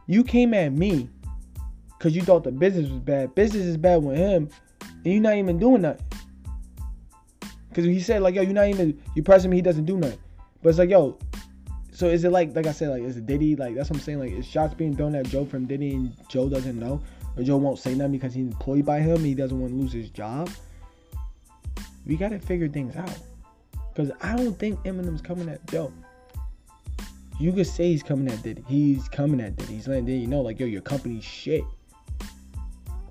[0.07, 1.09] you came at me
[2.05, 3.33] because you thought the business was bad.
[3.33, 4.47] Business is bad with him,
[4.81, 6.05] and you're not even doing nothing.
[7.69, 10.19] Because he said, like, yo, you're not even, you pressing me, he doesn't do nothing.
[10.61, 11.17] But it's like, yo,
[11.91, 13.55] so is it like, like I said, like, is it Diddy?
[13.55, 14.19] Like, that's what I'm saying.
[14.19, 17.01] Like, is shots being thrown at Joe from Diddy and Joe doesn't know?
[17.35, 19.15] or Joe won't say nothing because he's employed by him.
[19.15, 20.47] and He doesn't want to lose his job.
[22.05, 23.17] We got to figure things out.
[23.91, 25.91] Because I don't think Eminem's coming at Joe.
[27.39, 28.63] You could say he's coming at Diddy.
[28.67, 29.73] He's coming at Diddy.
[29.73, 31.63] He's letting Diddy know, like, yo, your company's shit.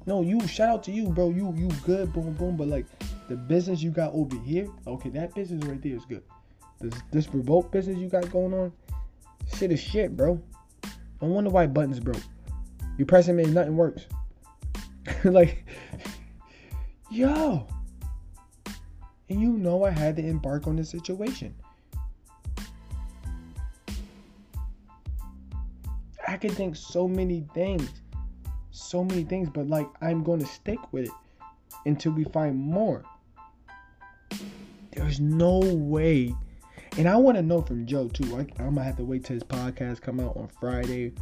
[0.07, 1.31] No, you shout out to you, bro.
[1.31, 2.57] You you good, boom, boom.
[2.57, 2.87] But like
[3.29, 6.23] the business you got over here, okay, that business right there is good.
[6.81, 8.73] This this revolt business you got going on,
[9.57, 10.41] shit is shit, bro.
[11.23, 12.23] I wonder why Budden's broke.
[12.99, 14.07] You press him and nothing works.
[15.25, 15.65] like,
[17.11, 17.67] yo.
[19.31, 21.55] And you know I had to embark on this situation.
[26.29, 27.89] I can think so many things.
[28.77, 31.11] So many things, but like I'm going to stick with it
[31.87, 33.05] until we find more.
[34.91, 36.35] There's no way.
[36.99, 38.37] And I want to know from Joe too.
[38.37, 41.13] I, am gonna have to wait till his podcast come out on Friday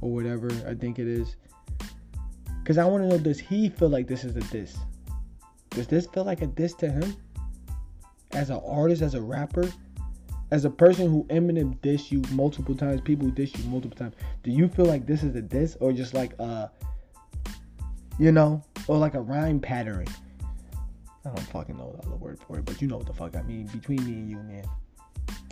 [0.00, 1.34] or whatever I think it is.
[2.64, 4.76] Cause I want to know does he feel like this is a diss?
[5.70, 7.16] Does this feel like a diss to him?
[8.30, 9.68] As an artist, as a rapper,
[10.52, 14.14] as a person who Eminem diss you multiple times, people who diss you multiple times,
[14.44, 16.68] do you feel like this is a diss or just like uh
[18.18, 20.06] you know, or like a rhyme pattern?
[21.24, 23.36] I don't fucking know the other word for it, but you know what the fuck
[23.36, 23.66] I mean.
[23.66, 24.64] Between me and you, man.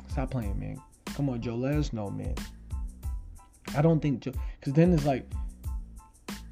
[0.08, 0.80] Stop playing, man.
[1.06, 2.34] Come on, Joe, let us know, man.
[3.76, 5.30] I don't think Joe, because then it's like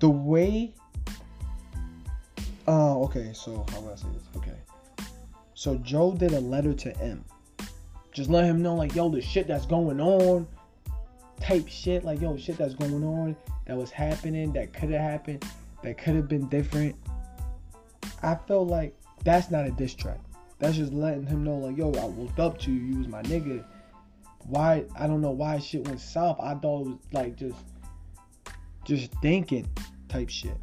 [0.00, 0.74] the way.
[2.68, 3.32] Oh, uh, okay.
[3.32, 4.24] So how would I say this?
[4.36, 4.56] Okay.
[5.54, 7.24] So Joe did a letter to Em.
[8.12, 10.46] Just let him know, like, yo, the shit that's going on,
[11.40, 15.44] type shit, like, yo, shit that's going on, that was happening, that could have happened,
[15.82, 16.96] that could have been different.
[18.22, 20.18] I felt like that's not a diss track.
[20.58, 22.80] That's just letting him know, like, yo, I looked up to you.
[22.80, 23.64] You was my nigga
[24.48, 26.38] why I don't know why shit went south.
[26.40, 27.58] I thought it was like just
[28.84, 29.68] just thinking
[30.08, 30.56] type shit.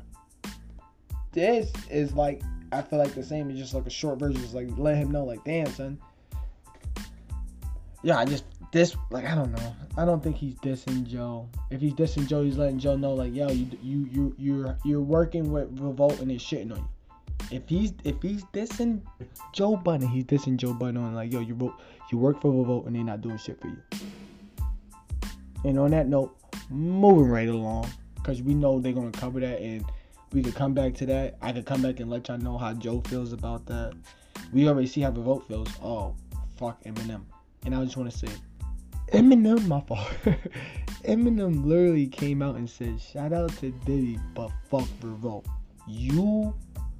[1.31, 3.49] This is like I feel like the same.
[3.49, 4.41] It's just like a short version.
[4.43, 5.99] It's like let him know, like, damn son.
[8.01, 9.75] Yeah, I just this like I don't know.
[9.97, 11.47] I don't think he's dissing Joe.
[11.69, 15.01] If he's dissing Joe, he's letting Joe know like, yo, you you you you're you're
[15.01, 16.89] working with Revolt and they're shitting on you.
[17.51, 19.01] If he's if he's dissing
[19.53, 21.75] Joe Budden, he's dissing Joe Budden on like, yo, you vote,
[22.11, 23.77] you work for Revolt and they're not doing shit for you.
[25.63, 26.35] And on that note,
[26.69, 29.85] moving right along, because we know they're gonna cover that and
[30.33, 31.37] we could come back to that.
[31.43, 33.93] I could come back and let y'all know how Joe feels about that.
[34.51, 35.69] We already see how Revolt feels.
[35.81, 36.15] Oh,
[36.57, 37.21] fuck Eminem.
[37.65, 38.27] And I just want to say,
[39.13, 40.09] Eminem, my fault.
[41.03, 45.45] Eminem literally came out and said, shout out to Diddy, but fuck Revolt.
[45.87, 46.55] You,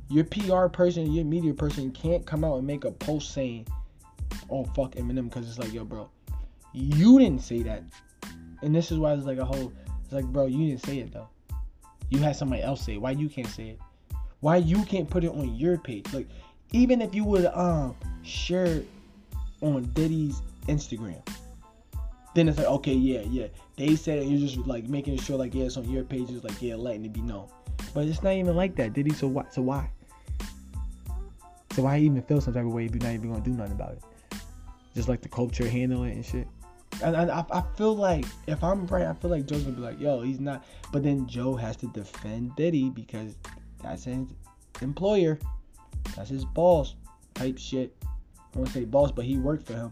[0.10, 3.66] your PR person, your media person can't come out and make a post saying,
[4.52, 6.08] oh, fuck Eminem, because it's like, yo, bro,
[6.72, 7.82] you didn't say that.
[8.62, 9.74] And this is why it's like a whole,
[10.04, 11.30] it's like, bro, you didn't say it though.
[12.10, 13.02] You had somebody else say it.
[13.02, 13.80] Why you can't say it?
[14.42, 16.14] Why you can't put it on your page?
[16.14, 16.28] Like,
[16.74, 18.84] even if you would um share
[19.62, 21.26] on Diddy's Instagram,
[22.34, 23.48] then it's like, okay, yeah, yeah.
[23.76, 26.44] They said it, you're just like making sure like yeah, it's on your page, it's
[26.44, 27.48] like yeah, letting it be known.
[27.94, 29.16] But it's not even like that, did Diddy.
[29.16, 29.54] So what?
[29.54, 29.90] So why?
[31.74, 33.74] So why even feel some type of way if you're not even gonna do nothing
[33.74, 34.04] about it?
[34.96, 36.48] Just like the culture handle it and shit.
[37.04, 39.82] And, and I, I feel like if I'm right, I feel like Joe's gonna be
[39.82, 40.66] like, yo, he's not.
[40.92, 43.36] But then Joe has to defend Diddy because
[43.82, 44.28] that's his
[44.82, 45.40] employer,
[46.16, 46.96] that's his boss
[47.34, 47.96] type shit.
[48.04, 49.92] I won't say boss, but he worked for him.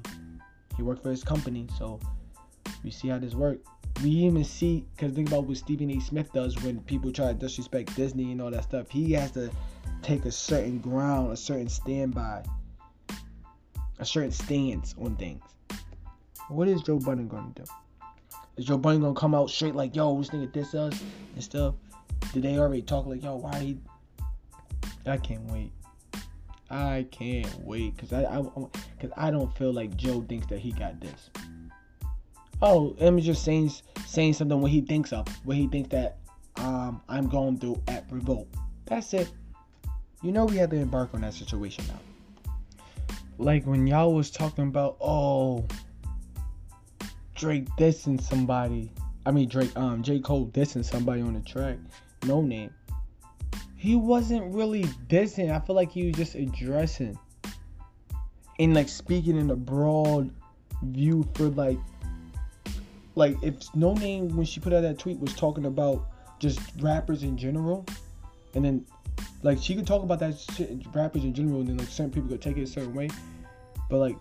[0.78, 2.00] He worked for his company, so
[2.84, 3.68] we see how this works.
[4.04, 6.00] We even see, cause think about what Stephen A.
[6.00, 8.90] Smith does when people try to disrespect Disney and all that stuff.
[8.90, 9.52] He has to
[10.02, 12.44] take a certain ground, a certain standby,
[14.00, 15.44] a certain stance on things.
[16.50, 17.64] What is Joe Budden gonna do?
[18.58, 21.00] Is Joe Budden gonna come out straight like, yo, this nigga diss us
[21.36, 21.76] and stuff?
[22.34, 23.78] Did they already talk like, yo, why he?
[25.06, 25.72] I can't wait.
[26.70, 30.72] I can't wait because I, I, cause I don't feel like Joe thinks that he
[30.72, 31.30] got this.
[32.62, 33.72] Oh, I'm just saying
[34.06, 36.18] saying something what he thinks of, what he thinks that
[36.58, 38.48] um I'm going through at Revolt.
[38.86, 39.32] That's it.
[40.22, 42.00] You know we have to embark on that situation now.
[43.38, 45.66] Like when y'all was talking about, oh,
[47.36, 48.92] Drake dissing somebody.
[49.26, 50.20] I mean Drake, um, J.
[50.20, 51.78] Cole dissing somebody on the track.
[52.26, 52.74] No name.
[53.76, 55.52] He wasn't really dissing.
[55.52, 57.18] I feel like he was just addressing
[58.62, 60.32] and like speaking in a broad
[60.84, 61.80] view for like
[63.16, 66.08] like if Noname when she put out that tweet was talking about
[66.40, 67.86] just rappers in general
[68.56, 68.86] and then
[69.44, 72.30] like she could talk about that shit rappers in general and then like certain people
[72.30, 73.10] could take it a certain way
[73.90, 74.16] but like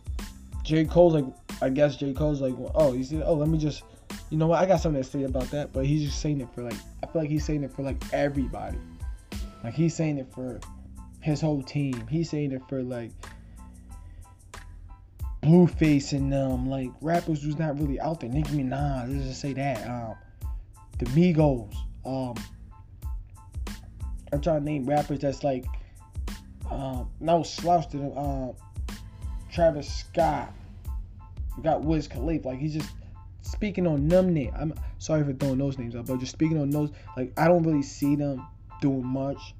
[0.62, 0.84] J.
[0.84, 1.24] Cole's like
[1.62, 2.12] I guess J.
[2.12, 3.82] Cole's like, well, oh, he said, oh, let me just,
[4.30, 5.72] you know what, I got something to say about that.
[5.72, 8.02] But he's just saying it for like, I feel like he's saying it for like
[8.12, 8.78] everybody.
[9.62, 10.58] Like he's saying it for
[11.20, 12.06] his whole team.
[12.08, 13.10] He's saying it for like
[15.42, 18.30] Blueface and um like rappers who's not really out there.
[18.30, 19.88] Nicki Minaj, let's just say that.
[19.88, 20.14] Um,
[20.98, 21.74] the Migos.
[22.04, 22.34] Um,
[24.32, 25.64] I'm trying to name rappers that's like
[26.70, 28.18] um no slouch to them.
[28.18, 28.52] Um,
[29.50, 30.52] Travis Scott.
[31.56, 32.48] We got Wiz Khalifa.
[32.48, 32.90] Like he's just
[33.42, 34.52] speaking on them name.
[34.58, 37.62] I'm sorry for throwing those names out, but just speaking on those, like I don't
[37.62, 38.46] really see them
[38.80, 39.54] doing much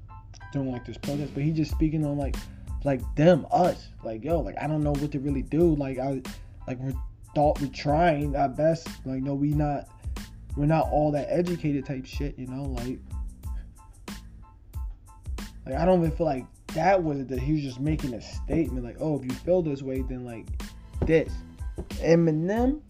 [0.51, 2.35] doing like this protest, but he just speaking on like
[2.83, 3.89] like them, us.
[4.03, 5.75] Like yo, like I don't know what to really do.
[5.75, 6.21] Like I
[6.67, 6.93] like we're
[7.35, 8.87] thought we're trying our best.
[9.05, 9.87] Like no, we not
[10.55, 12.99] we're not all that educated type shit, you know, like
[15.65, 18.21] like I don't even feel like that was it that he was just making a
[18.21, 20.47] statement like, oh, if you feel this way, then like
[21.05, 21.31] this.
[21.99, 22.81] Eminem,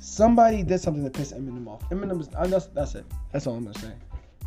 [0.00, 1.88] somebody did something to piss Eminem off.
[1.90, 3.04] Eminem is that's that's it.
[3.32, 3.92] That's all I'm gonna say.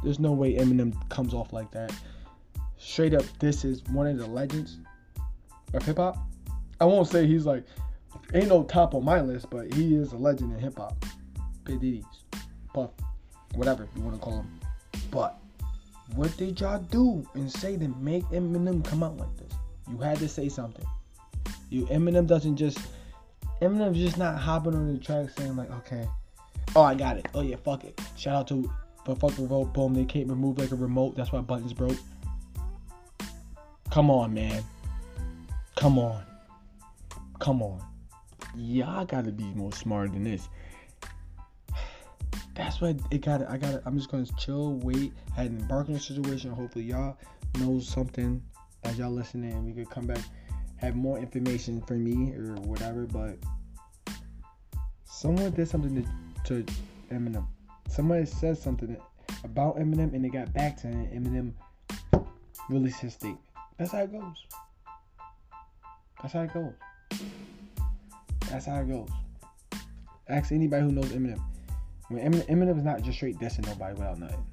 [0.03, 1.91] There's no way Eminem comes off like that.
[2.77, 4.77] Straight up, this is one of the legends
[5.77, 6.17] of hip hop.
[6.79, 7.63] I won't say he's like
[8.33, 11.05] ain't no top on my list, but he is a legend in hip hop.
[11.63, 12.05] Big Diddy's,
[12.73, 12.91] Puff,
[13.55, 14.59] whatever you want to call him.
[15.11, 15.39] But
[16.15, 19.53] what did y'all do and say to make Eminem come out like this?
[19.89, 20.85] You had to say something.
[21.69, 22.79] You Eminem doesn't just
[23.61, 26.07] Eminem's just not hopping on the track saying like, okay,
[26.75, 27.27] oh I got it.
[27.33, 27.99] Oh yeah, fuck it.
[28.15, 28.71] Shout out to
[29.05, 29.73] but fuck remote.
[29.73, 31.15] Boom, they can't remove like a remote.
[31.15, 31.97] That's why Budden's broke.
[33.89, 34.63] Come on, man.
[35.77, 36.23] Come on.
[37.39, 37.81] Come on.
[38.55, 40.49] Y'all gotta be more smart than this.
[42.55, 43.47] That's what it got.
[43.49, 43.83] I got.
[43.85, 46.51] I'm just gonna chill, wait, had an embarking situation.
[46.51, 47.15] Hopefully, y'all
[47.59, 48.41] know something
[48.83, 50.19] as y'all listening, and we could come back
[50.77, 53.37] have more information for me or whatever, but
[55.05, 56.07] someone did something
[56.45, 56.73] to, to
[57.11, 57.45] Eminem.
[57.89, 58.95] Somebody said something
[59.43, 61.53] about Eminem and they got back to him.
[62.15, 62.25] Eminem
[62.69, 63.41] released his statement.
[63.77, 64.45] That's how it goes.
[66.21, 66.73] That's how it goes.
[68.49, 69.09] That's how it goes.
[70.29, 71.41] Ask anybody who knows Eminem.
[72.09, 74.45] When Eminem, Eminem is not just straight dissing nobody without nothing.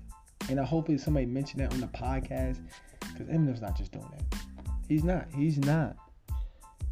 [0.50, 2.58] And I hopefully somebody mentioned that on the podcast
[3.00, 4.38] Because Eminem's not just doing that.
[4.88, 5.26] He's not.
[5.34, 5.96] He's not.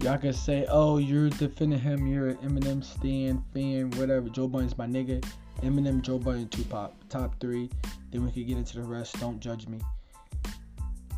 [0.00, 2.06] Y'all can say, oh, you're defending him.
[2.06, 4.28] You're an Eminem stan, fan, whatever.
[4.28, 5.24] Joe Budden's my nigga.
[5.62, 7.70] Eminem, Joe Budden, Tupac, top three.
[8.10, 9.20] Then we could get into the rest.
[9.20, 9.78] Don't judge me.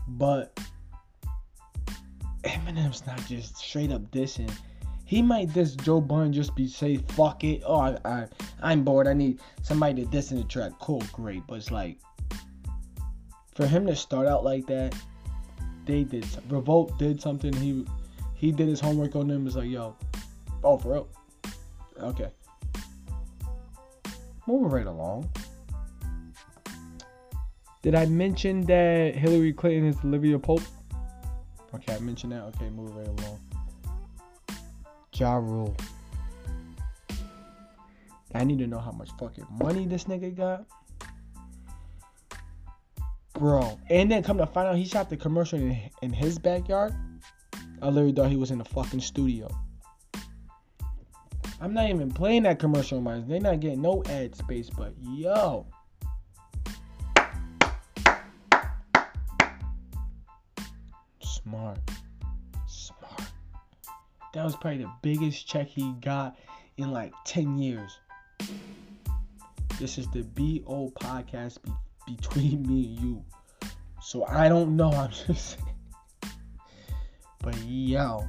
[0.08, 0.58] But
[2.44, 4.52] Eminem's not just straight up dissing.
[5.06, 7.62] He might diss Joe Budden just be say fuck it.
[7.66, 8.26] Oh, I, I
[8.62, 9.06] I'm bored.
[9.06, 10.72] I need somebody to diss in the track.
[10.80, 11.46] Cool, great.
[11.46, 11.98] But it's like
[13.54, 14.94] for him to start out like that,
[15.84, 17.52] they did Revolt did something.
[17.52, 17.86] He
[18.34, 19.46] he did his homework on them.
[19.46, 19.96] It's like yo,
[20.62, 21.08] oh for real.
[22.00, 22.30] Okay.
[24.46, 25.30] Moving right along.
[27.82, 30.62] Did I mention that Hillary Clinton is Olivia Pope?
[31.74, 32.42] Okay, I mentioned that.
[32.44, 33.40] Okay, move right along.
[35.14, 35.76] Ja Rule.
[38.34, 40.64] I need to know how much fucking money this nigga got.
[43.34, 43.78] Bro.
[43.90, 46.94] And then come to find out he shot the commercial in, in his backyard.
[47.82, 49.48] I literally thought he was in the fucking studio.
[51.60, 53.26] I'm not even playing that commercial mine.
[53.26, 55.66] They're not getting no ad space, but yo.
[61.44, 61.78] Smart.
[62.66, 63.22] Smart.
[64.32, 66.36] That was probably the biggest check he got
[66.78, 67.98] in like 10 years.
[69.78, 73.24] This is the BO podcast be- between me and you.
[74.00, 74.90] So I don't know.
[74.90, 76.32] I'm just saying.
[77.42, 78.26] But yo.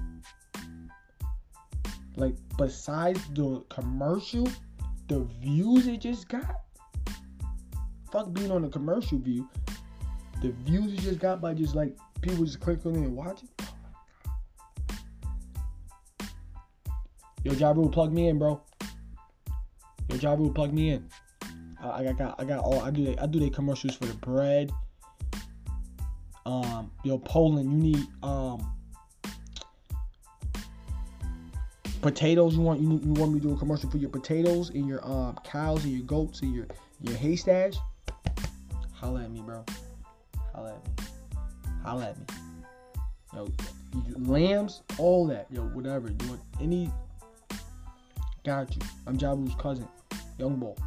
[2.17, 4.47] Like, besides the commercial,
[5.07, 6.63] the views it just got.
[8.11, 9.49] Fuck being on the commercial view.
[10.41, 13.43] The views it just got by just like people just click on it and watch
[13.43, 13.49] it.
[17.43, 18.59] Yo, Ja Rule, plug me in, bro.
[20.09, 21.07] Yo, Ja Rule, plug me in.
[21.79, 22.81] I, I got, I got all.
[22.81, 24.71] I do, they, I do the commercials for the bread.
[26.47, 28.71] Um, yo, Poland, you need um
[32.01, 32.55] potatoes.
[32.55, 35.05] You want you, you want me to do a commercial for your potatoes and your
[35.07, 36.65] um cows and your goats and your
[37.01, 37.75] your hay stash?
[38.93, 39.63] Holla at me, bro.
[40.53, 41.04] Holla at me.
[41.85, 42.25] Holla at me.
[43.33, 43.47] Yo,
[44.17, 45.47] lambs, all that.
[45.51, 46.09] Yo, whatever.
[46.09, 46.91] You want any
[48.45, 48.81] Got you.
[49.07, 49.87] I'm Jabu's cousin,
[50.37, 50.77] Young Bull.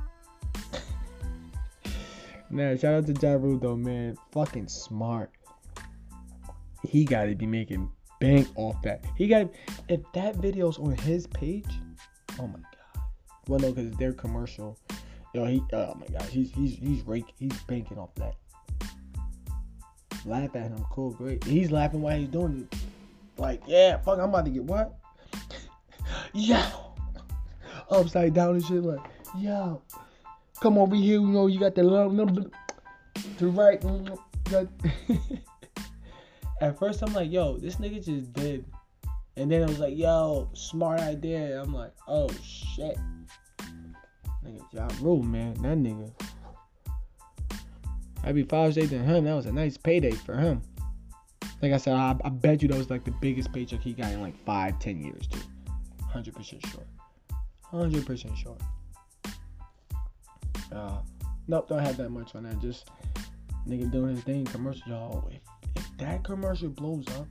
[2.51, 4.17] nah, shout out to Jabu though, man.
[4.31, 5.33] Fucking smart.
[6.87, 9.05] He got to be making bank off that.
[9.17, 9.51] He got
[9.89, 11.67] if that video's on his page.
[12.39, 13.03] Oh my god.
[13.49, 14.79] Well, no, because their commercial.
[15.35, 15.61] Yo, he.
[15.73, 16.29] Oh my god.
[16.29, 17.35] He's he's he's rake.
[17.41, 18.37] He's banking off that.
[20.25, 20.85] Laugh at him.
[20.91, 21.45] Cool, great.
[21.45, 22.79] He's laughing while he's doing it.
[23.37, 24.19] Like, yeah, fuck.
[24.19, 24.99] I'm about to get what?
[26.35, 26.71] yeah
[27.91, 28.83] upside down and shit.
[28.83, 29.01] Like,
[29.37, 29.83] yo,
[30.61, 31.21] come over here.
[31.21, 32.45] You know, you got the little number
[33.39, 33.83] to right.
[36.61, 38.65] At first, I'm like, yo, this nigga just did.
[39.37, 41.63] And then I was like, yo, smart idea.
[41.63, 42.99] I'm like, oh shit.
[44.45, 45.55] Nigga, Ja Rule, man.
[45.55, 46.11] That nigga.
[48.29, 49.25] Happy Father's Day to him.
[49.25, 50.61] That was a nice payday for him.
[51.63, 54.13] Like I said, I, I bet you that was like the biggest paycheck he got
[54.13, 55.41] in like five, ten years, too.
[56.13, 56.85] 100% sure.
[57.73, 58.59] 100% sure.
[60.71, 60.99] Uh,
[61.47, 62.59] nope, don't have that much on that.
[62.59, 62.91] Just
[63.67, 64.83] nigga doing his thing, commercial.
[64.89, 65.41] Y'all, if,
[65.77, 67.27] if that commercial blows up,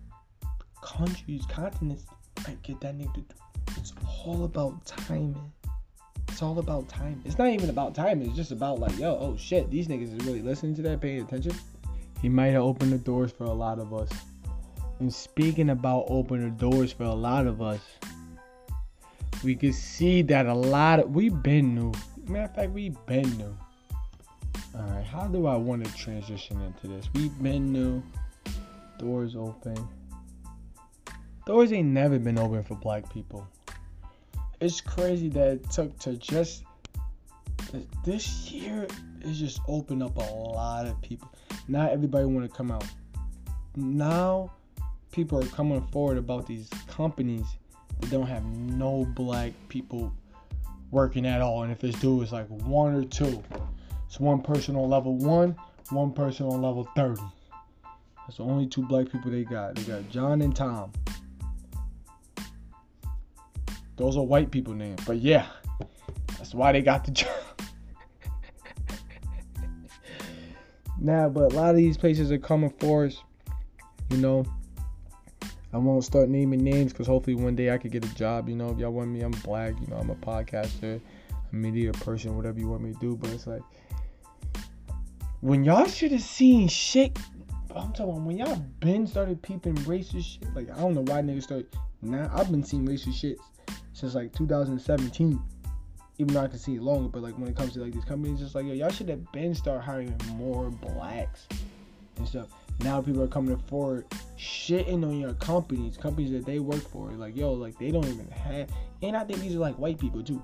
[0.82, 2.08] countries, continents
[2.48, 3.36] might get that nigga to do.
[3.78, 3.94] It's
[4.26, 5.52] all about timing.
[6.38, 7.20] It's all about time.
[7.26, 8.22] It's not even about time.
[8.22, 11.24] It's just about like, yo, oh shit, these niggas is really listening to that, paying
[11.24, 11.52] attention.
[12.22, 14.08] He might have opened the doors for a lot of us.
[15.00, 17.80] And speaking about opening the doors for a lot of us,
[19.44, 21.92] we can see that a lot of we been new.
[22.28, 23.58] Matter of fact, we been new.
[24.76, 27.10] All right, how do I want to transition into this?
[27.16, 28.04] We've been new.
[29.00, 29.88] Doors open.
[31.48, 33.48] Doors ain't never been open for black people.
[34.60, 36.64] It's crazy that it took to just
[38.04, 38.88] this year
[39.22, 41.30] is just opened up a lot of people.
[41.68, 42.86] Not everybody want to come out.
[43.76, 44.52] Now
[45.12, 47.46] people are coming forward about these companies
[48.00, 50.14] that don't have no black people
[50.92, 51.64] working at all.
[51.64, 53.44] And if it's do, it's like one or two.
[54.08, 55.56] It's one person on level one,
[55.90, 57.22] one person on level 30.
[58.26, 59.76] That's the only two black people they got.
[59.76, 60.92] They got John and Tom.
[63.98, 65.04] Those are white people names.
[65.06, 65.48] But yeah,
[66.38, 67.30] that's why they got the job.
[71.02, 73.22] nah, but a lot of these places are coming for us.
[74.12, 74.46] You know,
[75.74, 78.48] I won't start naming names because hopefully one day I could get a job.
[78.48, 79.74] You know, if y'all want me, I'm black.
[79.82, 81.02] You know, I'm a podcaster,
[81.52, 83.16] a media person, whatever you want me to do.
[83.16, 83.64] But it's like
[85.42, 87.18] when y'all should have seen shit.
[87.76, 90.56] I'm talking when y'all been started peeping racist shit.
[90.56, 91.68] Like I don't know why niggas started.
[92.02, 93.38] Now I've been seeing racist shit
[93.98, 95.42] since like 2017.
[96.20, 98.06] Even though I can see it longer, but like when it comes to like these
[98.06, 101.48] companies, just like yo, y'all should have been start hiring more blacks
[102.18, 102.48] and stuff.
[102.80, 104.06] Now people are coming forward,
[104.38, 107.12] shitting on your companies, companies that they work for.
[107.12, 108.70] Like yo, like they don't even have.
[109.02, 110.44] And I think these are like white people too.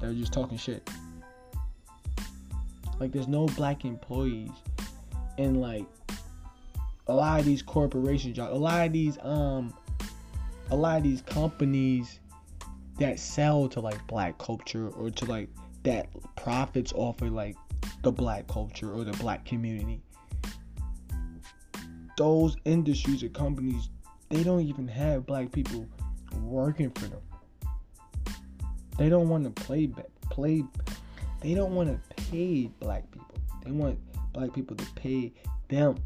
[0.00, 0.88] They're just talking shit.
[2.98, 4.50] Like there's no black employees,
[5.38, 5.86] in like
[7.08, 9.74] a lot of these corporations, a lot of these um,
[10.70, 12.19] a lot of these companies
[13.00, 15.48] that sell to like black culture or to like
[15.82, 17.56] that profits off of like
[18.02, 20.02] the black culture or the black community.
[22.18, 23.88] Those industries or companies,
[24.28, 25.88] they don't even have black people
[26.42, 27.22] working for them.
[28.98, 29.90] They don't want to play
[30.28, 30.62] play.
[31.40, 33.34] They don't want to pay black people.
[33.64, 33.98] They want
[34.34, 35.32] black people to pay
[35.68, 35.96] them.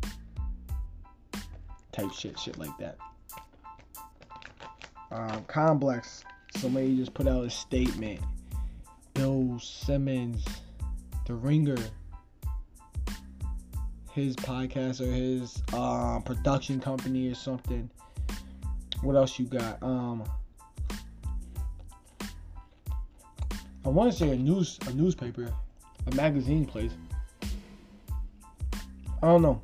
[1.90, 2.98] Type shit, shit like that.
[5.10, 6.24] Um, Complex
[6.56, 8.20] somebody just put out a statement.
[9.14, 10.44] Bill Simmons,
[11.26, 11.76] The Ringer,
[14.12, 17.90] his podcast or his uh, production company or something.
[19.02, 19.82] What else you got?
[19.82, 20.24] Um,
[23.84, 25.52] I want to say a news a newspaper,
[26.06, 26.92] a magazine place.
[29.22, 29.60] I don't know.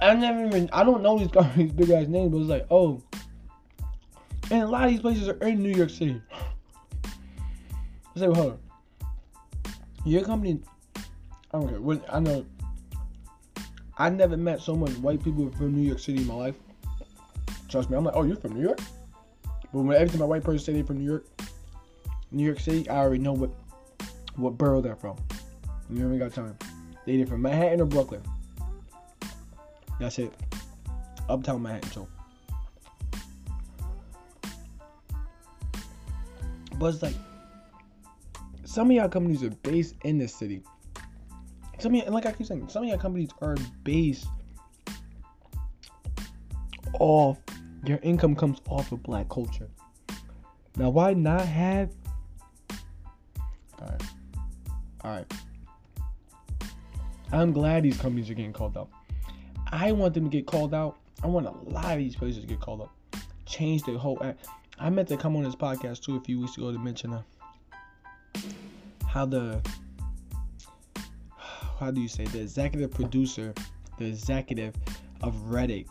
[0.00, 3.00] I never even I don't know these guys big ass names, but it's like oh
[4.52, 6.20] and a lot of these places are in New York City.
[7.04, 8.58] I say, well, hold on.
[10.04, 10.60] Your company,
[10.96, 11.02] I
[11.52, 11.80] don't care.
[11.80, 12.44] When, I know,
[13.96, 16.56] I never met so much white people from New York City in my life.
[17.70, 18.78] Trust me, I'm like, oh, you're from New York?
[19.72, 21.26] But when every time a white person say they're from New York,
[22.30, 23.50] New York City, I already know what
[24.36, 25.16] what borough they're from.
[25.88, 26.58] You ain't got time.
[27.06, 28.22] They either from Manhattan or Brooklyn.
[29.98, 30.32] That's it.
[31.28, 31.90] Uptown Manhattan.
[31.90, 32.08] So
[36.82, 37.14] But it's like
[38.64, 40.64] some of y'all companies are based in the city.
[41.78, 43.54] Some of y'all, like I keep saying, some of y'all companies are
[43.84, 44.26] based
[46.98, 47.38] off
[47.86, 49.68] your income comes off of black culture.
[50.76, 51.92] Now, why not have?
[53.80, 54.02] All right,
[55.04, 55.32] all right.
[57.30, 58.88] I'm glad these companies are getting called out.
[59.70, 60.98] I want them to get called out.
[61.22, 62.90] I want a lot of these places to get called out.
[63.46, 64.48] Change the whole act.
[64.78, 67.22] I meant to come on this podcast too a few weeks ago to mention uh,
[69.06, 69.60] how the
[71.78, 73.54] how do you say the executive producer,
[73.98, 74.74] the executive
[75.20, 75.86] of Reddit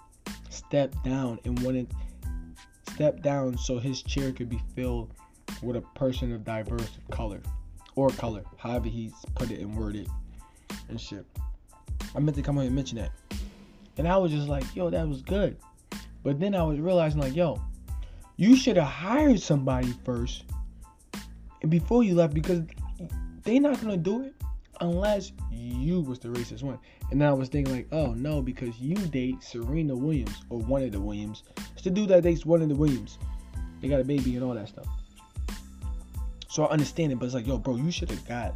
[0.50, 1.88] stepped down and wanted
[2.90, 5.14] stepped down so his chair could be filled
[5.62, 7.42] with a person of diverse color
[7.96, 10.08] or color, however he's put it and worded
[10.90, 11.26] and shit.
[12.16, 13.12] I meant to come on and mention that.
[13.98, 15.58] And I was just like, yo, that was good.
[16.24, 17.62] But then I was realizing like, yo,
[18.38, 20.46] you should have hired somebody first
[21.62, 22.62] and before you left because
[23.44, 24.34] they're not gonna do it
[24.82, 26.80] unless you was the racist one.
[27.12, 30.92] And I was thinking like, oh no, because you date Serena Williams or one of
[30.92, 31.44] the Williams.
[31.74, 33.20] It's the dude that dates one of the Williams.
[33.82, 34.88] They got a baby and all that stuff.
[36.50, 38.56] So I understand it, but it's like, yo, bro, you should have got,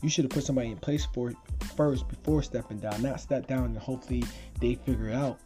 [0.00, 1.36] you should have put somebody in place for it
[1.76, 4.24] first before stepping down, not step down and hopefully
[4.60, 5.40] they figure it out.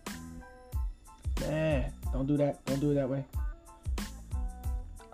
[1.41, 2.65] Nah, don't do that.
[2.67, 3.25] Don't do it that way.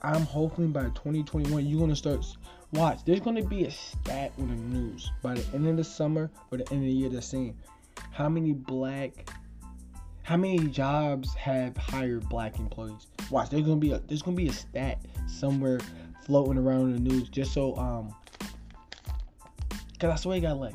[0.04, 2.26] I'm hoping by 2021 you're gonna start.
[2.72, 6.28] Watch, there's gonna be a stat on the news by the end of the summer
[6.50, 7.56] or the end of the year that's saying
[8.10, 9.30] how many black,
[10.22, 13.06] how many jobs have hired black employees.
[13.30, 14.98] Watch, there's gonna be a there's gonna be a stat
[15.28, 15.78] somewhere
[16.24, 18.12] floating around in the news just so um,
[20.00, 20.74] cause I swear you got like,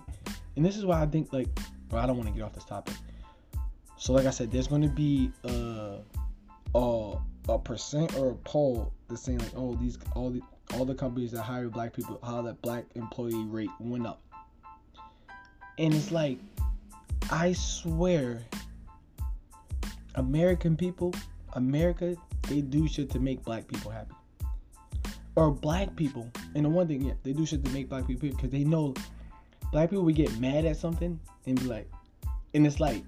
[0.55, 1.49] and this is why I think like,
[1.91, 2.95] I don't want to get off this topic.
[3.97, 5.97] So like I said, there's gonna be uh,
[6.75, 10.41] a percent or a poll that's saying like, oh, these all the
[10.73, 14.21] all the companies that hire black people, how that black employee rate went up.
[15.77, 16.39] And it's like,
[17.31, 18.41] I swear,
[20.15, 21.13] American people,
[21.53, 22.15] America,
[22.49, 24.13] they do shit to make black people happy.
[25.35, 28.27] Or black people, and the one thing, yeah, they do shit to make black people
[28.29, 28.95] because they know
[29.71, 31.89] black people would get mad at something and be like,
[32.55, 33.03] and it's like,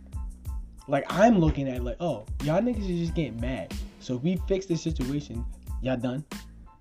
[0.90, 3.74] like I'm looking at like, oh, y'all niggas is just getting mad.
[4.00, 5.46] So if we fix this situation,
[5.82, 6.26] y'all done?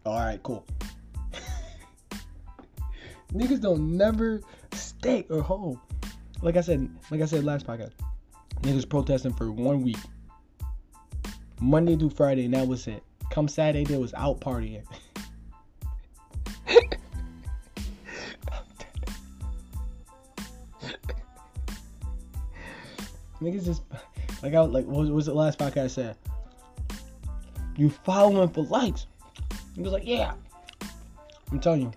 [0.07, 0.65] All right, cool.
[3.35, 4.41] Niggas don't never
[4.73, 5.79] stay or hold.
[6.41, 7.93] Like I said, like I said last podcast,
[8.63, 9.99] niggas protesting for one week,
[11.61, 13.03] Monday through Friday, and that was it.
[13.31, 14.85] Come Saturday, they was out partying.
[23.41, 23.83] Niggas just
[24.43, 26.17] like I like what was the last podcast I said?
[27.77, 29.07] You following for likes.
[29.75, 30.35] He was like, yeah.
[31.53, 31.93] I'm telling you,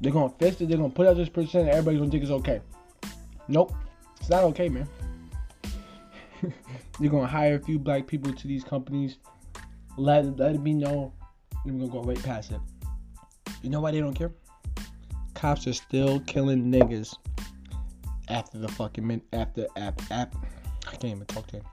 [0.00, 0.68] they're gonna fix it.
[0.68, 1.64] They're gonna put out this percent.
[1.64, 2.60] And everybody's gonna think it's okay.
[3.48, 3.74] Nope,
[4.20, 4.88] it's not okay, man.
[7.00, 9.18] You're gonna hire a few black people to these companies.
[9.96, 11.10] Let let it be known.
[11.66, 12.60] I'm gonna go right past it.
[13.62, 14.30] You know why they don't care?
[15.34, 17.16] Cops are still killing niggas
[18.28, 20.34] after the fucking min after app app.
[20.86, 21.64] I can't even talk to him.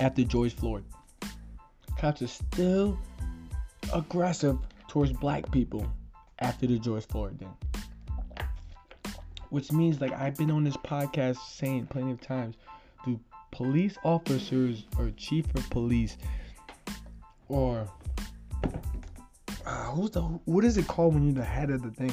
[0.00, 0.84] After George Floyd,
[1.98, 2.98] cops are still
[3.92, 4.58] aggressive
[4.88, 5.86] towards black people
[6.38, 7.54] after the George Floyd thing.
[9.50, 12.56] Which means, like I've been on this podcast saying plenty of times,
[13.04, 13.18] do
[13.50, 16.16] police officers or chief of police
[17.48, 17.88] or
[19.66, 22.12] uh, who's the what is it called when you're the head of the thing,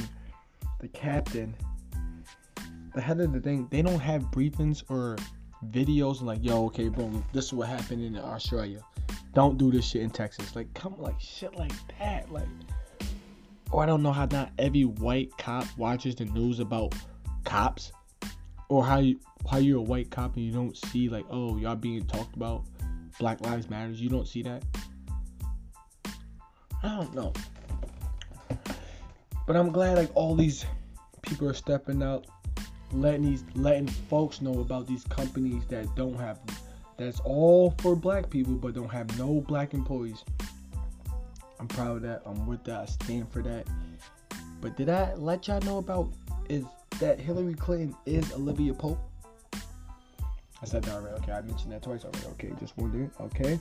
[0.79, 1.55] the captain,
[2.93, 3.67] the head of the thing.
[3.69, 5.17] They don't have briefings or
[5.71, 8.81] videos like, yo, okay, boom, this is what happened in Australia.
[9.33, 10.55] Don't do this shit in Texas.
[10.55, 12.31] Like, come like shit like that.
[12.31, 12.47] Like,
[13.71, 16.95] or I don't know how not every white cop watches the news about
[17.43, 17.91] cops,
[18.69, 19.19] or how you
[19.49, 22.63] how you're a white cop and you don't see like, oh, y'all being talked about,
[23.19, 24.01] Black Lives Matters.
[24.01, 24.63] You don't see that.
[26.83, 27.33] I don't know.
[29.45, 30.65] But I'm glad like all these
[31.21, 32.27] people are stepping out,
[32.91, 36.39] letting these letting folks know about these companies that don't have
[36.97, 40.23] that's all for black people but don't have no black employees.
[41.59, 42.21] I'm proud of that.
[42.25, 42.81] I'm with that.
[42.81, 43.67] I stand for that.
[44.61, 46.11] But did I let y'all know about
[46.49, 46.65] is
[46.99, 48.99] that Hillary Clinton is Olivia Pope?
[49.53, 51.15] I said that already.
[51.21, 52.25] Okay, I mentioned that twice already.
[52.31, 53.11] Okay, just wondering.
[53.19, 53.59] Okay.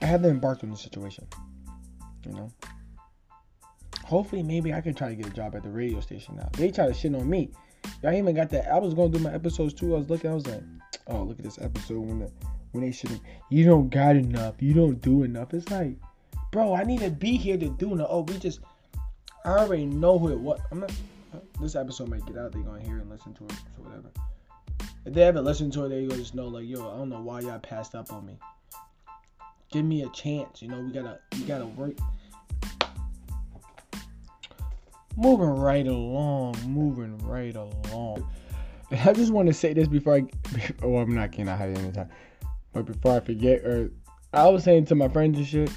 [0.00, 1.26] I haven't embarked on the situation.
[2.26, 2.52] You know.
[4.04, 6.48] Hopefully, maybe I can try to get a job at the radio station now.
[6.52, 7.50] They try to shit on me.
[8.02, 8.70] Y'all even got that.
[8.70, 9.94] I was going to do my episodes too.
[9.94, 10.30] I was looking.
[10.30, 10.62] I was like,
[11.06, 12.30] oh, look at this episode when the
[12.72, 13.20] when they should.
[13.50, 14.54] You don't got enough.
[14.60, 15.54] You don't do enough.
[15.54, 15.96] It's like,
[16.52, 18.08] bro, I need to be here to do enough.
[18.10, 18.60] Oh, we just.
[19.44, 20.60] I already know who it was.
[20.70, 20.92] I'm not.
[21.34, 22.52] Uh, this episode might get out.
[22.52, 24.10] They're gonna hear and listen to it, or whatever.
[25.04, 27.20] If they haven't listened to it, they gonna just know like, yo, I don't know
[27.20, 28.38] why y'all passed up on me.
[29.70, 30.62] Give me a chance.
[30.62, 31.94] You know, we gotta, we gotta work.
[35.16, 38.28] Moving right along, moving right along.
[38.90, 40.24] I just want to say this before I.
[40.82, 42.10] Oh, I'm not out of any time.
[42.72, 43.90] But before I forget, or
[44.32, 45.70] I was saying to my friends and shit,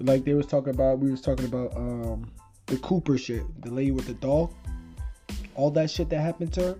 [0.00, 2.30] like they was talking about, we was talking about um
[2.66, 4.52] the Cooper shit, the lady with the dog,
[5.54, 6.78] all that shit that happened to her.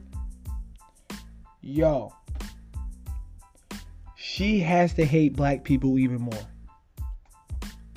[1.61, 2.15] Yo,
[4.17, 6.47] she has to hate black people even more.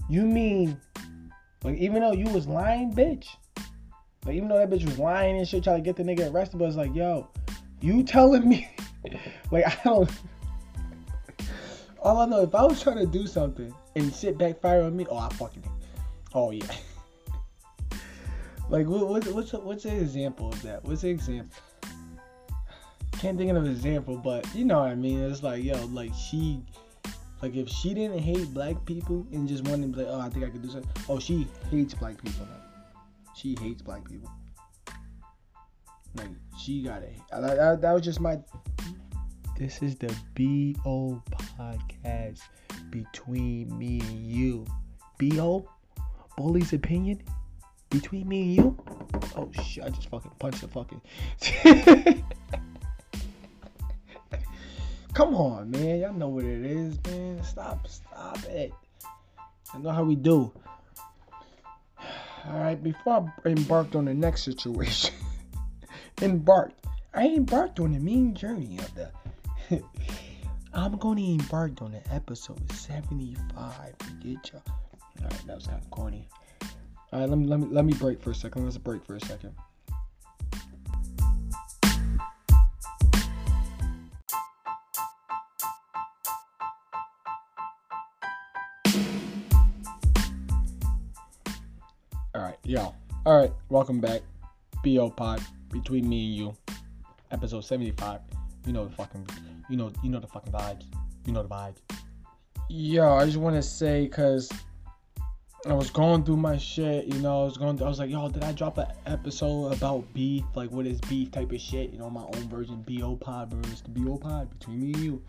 [0.09, 0.79] You mean,
[1.67, 3.27] like, even though you was lying, bitch.
[4.25, 6.59] Like, even though that bitch was lying and shit, trying to get the nigga arrested,
[6.59, 7.29] but it's like, yo,
[7.81, 8.69] you telling me,
[9.51, 10.09] like, I don't.
[12.01, 15.05] All I know, if I was trying to do something and shit backfire on me,
[15.09, 15.63] oh, I fucking,
[16.33, 16.63] oh yeah.
[18.69, 20.85] like, what, what, what's what's an example of that?
[20.85, 21.57] What's an example?
[23.19, 25.19] Can't think of an example, but you know what I mean.
[25.19, 26.61] It's like, yo, like she,
[27.41, 30.29] like if she didn't hate black people and just wanted to be like, oh, I
[30.29, 30.89] think I could do something.
[31.07, 32.93] Oh, she hates black people now.
[33.35, 34.31] She hates black people.
[36.15, 37.15] Like she got it.
[37.31, 38.39] That, that was just my.
[39.57, 41.21] This is the BO
[41.59, 42.41] podcast
[42.89, 44.65] between me and you.
[45.19, 45.67] BO,
[46.37, 47.21] Bully's opinion
[47.89, 48.77] between me and you.
[49.35, 49.83] Oh shit!
[49.83, 52.23] I just fucking punched the fucking.
[55.17, 55.99] Come on, man.
[55.99, 57.43] Y'all know what it is, man.
[57.43, 58.71] Stop, stop it.
[59.73, 60.51] I know how we do.
[62.47, 65.15] All right, before I embarked on the next situation,
[66.21, 66.85] embarked.
[67.15, 69.11] I embarked on the mean journey of the.
[70.75, 74.61] I'm going to embark on the episode 75 to get y'all.
[74.67, 76.29] All right, that was kind of corny.
[77.11, 78.65] All right, let me let me let me break for a second.
[78.65, 79.55] Let's break for a second.
[92.67, 92.93] Yo.
[93.25, 94.21] All right, welcome back.
[94.83, 95.41] BO Pod
[95.71, 96.57] between me and you,
[97.31, 98.19] episode 75.
[98.65, 99.25] You know the fucking,
[99.69, 100.83] you know, you know the fucking vibes.
[101.25, 101.77] You know the vibes.
[102.67, 104.51] Yo, I just want to say, cause
[105.65, 108.27] I was going through my shit, you know, I was going, I was like, yo,
[108.27, 110.43] did I drop an episode about beef?
[110.53, 111.91] Like, what is beef type of shit?
[111.91, 115.23] You know, my own version, BO Pod versus the BO Pod between me and you.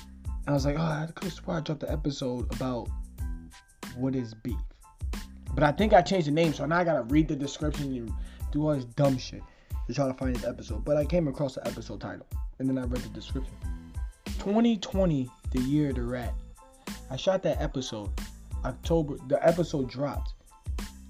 [0.00, 2.88] And I was like, oh, I could swear I dropped the episode about
[3.94, 4.58] what is beef.
[5.54, 8.12] But I think I changed the name, so now I gotta read the description and
[8.50, 9.42] do all this dumb shit
[9.86, 10.84] to try to find this episode.
[10.84, 12.26] But I came across the episode title,
[12.58, 13.54] and and then I read the description.
[14.38, 16.34] 2020, the year of the rat.
[17.10, 18.10] I shot that episode.
[18.64, 19.16] October.
[19.28, 20.34] The episode dropped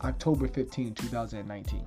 [0.02, 1.86] October 15, 2019.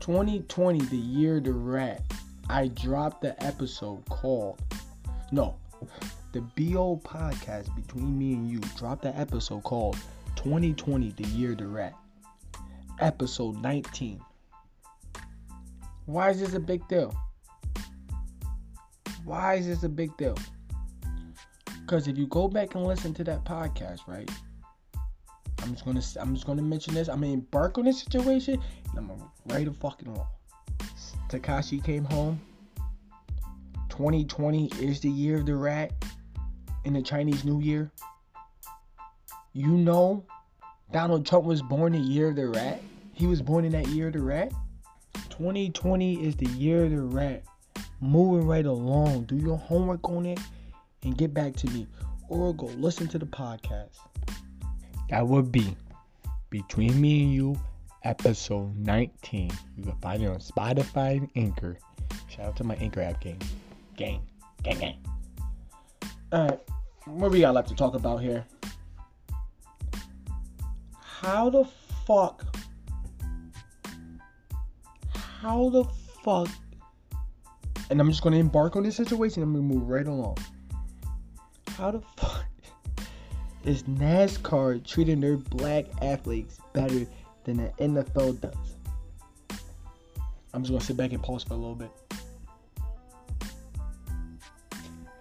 [0.00, 2.02] 2020, the year of the rat.
[2.50, 4.60] I dropped the episode called
[5.32, 5.56] No.
[6.32, 9.96] The BO podcast between me and you dropped the episode called
[10.44, 11.94] 2020, the year of the rat.
[13.00, 14.20] Episode 19.
[16.04, 17.16] Why is this a big deal?
[19.24, 20.36] Why is this a big deal?
[21.80, 24.30] Because if you go back and listen to that podcast, right?
[25.62, 27.08] I'm just gonna I'm just gonna mention this.
[27.08, 28.62] I'm gonna embark on this situation
[28.98, 30.28] I'm gonna write a fucking law.
[31.30, 32.38] Tekashi came home.
[33.88, 35.90] 2020 is the year of the rat
[36.84, 37.90] in the Chinese New Year.
[39.54, 40.26] You know
[40.92, 42.80] Donald Trump was born the year of the rat.
[43.12, 44.52] He was born in that year of the rat.
[45.30, 47.42] 2020 is the year of the rat.
[48.00, 49.24] Moving right along.
[49.24, 50.38] Do your homework on it
[51.02, 51.86] and get back to me.
[52.28, 53.96] Or go listen to the podcast.
[55.10, 55.76] That would be
[56.50, 57.60] Between Me and You,
[58.04, 59.50] episode 19.
[59.76, 61.78] You can find it on Spotify and Anchor.
[62.28, 63.40] Shout out to my Anchor app gang.
[63.96, 64.22] Gang.
[64.62, 64.96] Gang, gang.
[66.32, 66.60] Alright,
[67.04, 68.44] what we got left to talk about here?
[71.24, 71.64] How the
[72.06, 72.44] fuck
[75.40, 75.84] how the
[76.22, 76.48] fuck
[77.90, 80.36] and I'm just gonna embark on this situation, I'm gonna move right along.
[81.76, 82.44] How the fuck
[83.64, 87.06] is NASCAR treating their black athletes better
[87.44, 88.76] than the NFL does?
[90.52, 91.90] I'm just gonna sit back and pause for a little bit.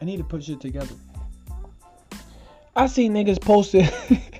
[0.02, 0.96] I need to put shit together.
[2.76, 3.90] I see niggas posted.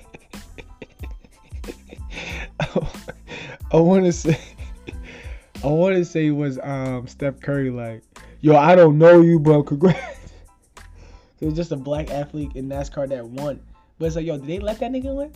[3.74, 4.38] I want to say.
[5.64, 8.04] I want to say was um Steph Curry like,
[8.40, 9.64] yo, I don't know you, bro.
[9.64, 9.98] Congrats.
[11.40, 13.60] it was just a black athlete in NASCAR that won.
[13.98, 15.32] But it's like, yo, did they let that nigga win?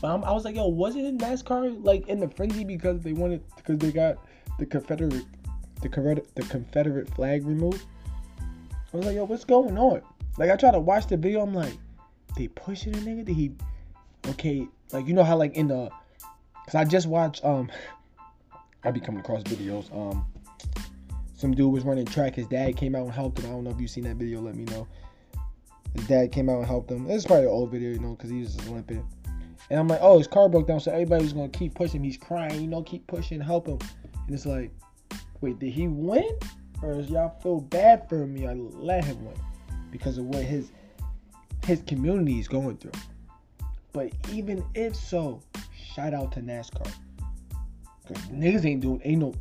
[0.00, 3.00] But I'm, I was like, yo, was it in NASCAR like in the frenzy because
[3.02, 4.16] they wanted because they got
[4.58, 5.24] the Confederate
[5.82, 7.84] the Confederate the Confederate flag removed?
[8.92, 10.02] I was like, yo, what's going on?
[10.36, 11.74] Like I tried to watch the video, I'm like,
[12.36, 13.24] they pushing a nigga?
[13.24, 13.52] Did he
[14.30, 15.90] okay, like you know how like in the
[16.66, 17.70] cause I just watched um
[18.84, 19.92] I be coming across videos.
[19.96, 20.26] Um,
[21.34, 22.34] some dude was running track.
[22.34, 23.46] His dad came out and helped him.
[23.46, 24.40] I don't know if you've seen that video.
[24.40, 24.86] Let me know.
[25.94, 27.08] His dad came out and helped him.
[27.08, 29.06] It's probably an old video, you know, because he was just limping.
[29.70, 32.04] And I'm like, oh, his car broke down, so everybody was gonna keep pushing.
[32.04, 33.78] He's crying, you know, keep pushing, help him.
[34.26, 34.70] And it's like,
[35.40, 36.28] wait, did he win,
[36.82, 38.46] or is y'all feel bad for me?
[38.46, 39.36] I let him win
[39.90, 40.72] because of what his
[41.64, 42.92] his community is going through.
[43.92, 45.40] But even if so,
[45.94, 46.90] shout out to NASCAR.
[48.06, 49.32] Cause niggas ain't doing ain't no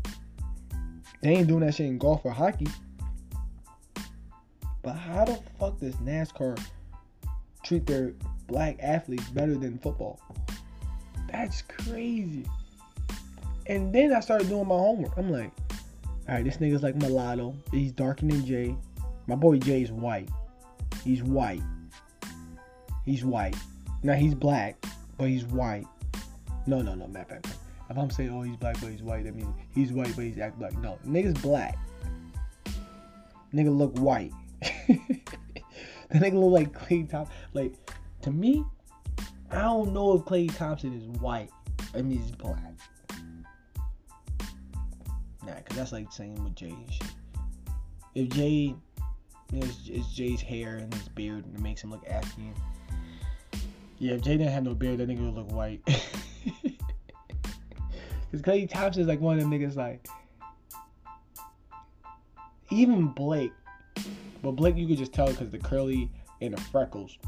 [1.22, 2.68] they ain't doing that shit in golf or hockey.
[4.82, 6.62] But how the fuck does NASCAR
[7.64, 8.14] treat their
[8.48, 10.20] black athletes better than football?
[11.32, 12.46] That's crazy.
[13.68, 15.18] And then I started doing my homework.
[15.18, 15.52] I'm like,
[16.28, 17.56] all right, this nigga's like mulatto.
[17.72, 18.76] He's darker than Jay.
[19.28, 20.30] My boy Jay is white.
[21.04, 21.64] He's white.
[23.06, 23.56] He's white.
[24.04, 24.86] Now he's black,
[25.18, 25.86] but he's white.
[26.66, 27.58] No, no, no, matter of fact.
[27.90, 30.40] If I'm saying, oh, he's black but he's white, that means he's white but he's
[30.40, 30.78] act black.
[30.78, 31.78] No, nigga's black.
[33.54, 34.32] Nigga look white.
[34.62, 34.98] that
[36.12, 37.36] nigga look like Klay Thompson.
[37.54, 37.74] Like,
[38.22, 38.66] to me,
[39.52, 41.52] I don't know if Klay Thompson is white.
[41.94, 42.58] I mean, he's black.
[45.46, 46.76] Nah, because that's like saying with Jay.
[48.16, 48.74] If Jay,
[49.52, 52.54] it's, it's Jay's hair and his beard and it makes him look African.
[54.00, 55.82] Yeah, if Jay didn't have no beard, that nigga would look white.
[58.34, 60.08] Because Thompson is like one of them niggas like.
[62.72, 63.54] Even Blake.
[64.42, 66.10] But Blake, you could just tell because the curly
[66.42, 67.20] and the freckles.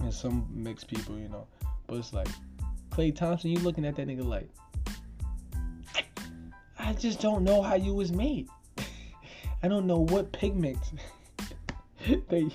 [0.00, 1.46] And some mixed people, you know.
[1.86, 2.26] But it's like,
[2.90, 4.48] Klay Thompson, you looking at that nigga like.
[6.76, 8.48] I just don't know how you was made.
[9.62, 10.90] I don't know what pigments
[12.28, 12.50] they.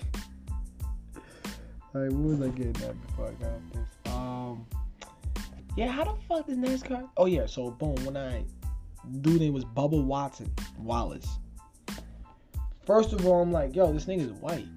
[1.95, 4.13] Alright, what was I getting at before I got this?
[4.13, 4.65] Um,
[5.75, 7.09] Yeah, how the fuck does NASCAR?
[7.17, 8.45] Oh yeah, so boom, when I
[9.21, 11.27] dude name was Bubba Watson Wallace.
[12.85, 14.67] First of all, I'm like, yo, this nigga's white.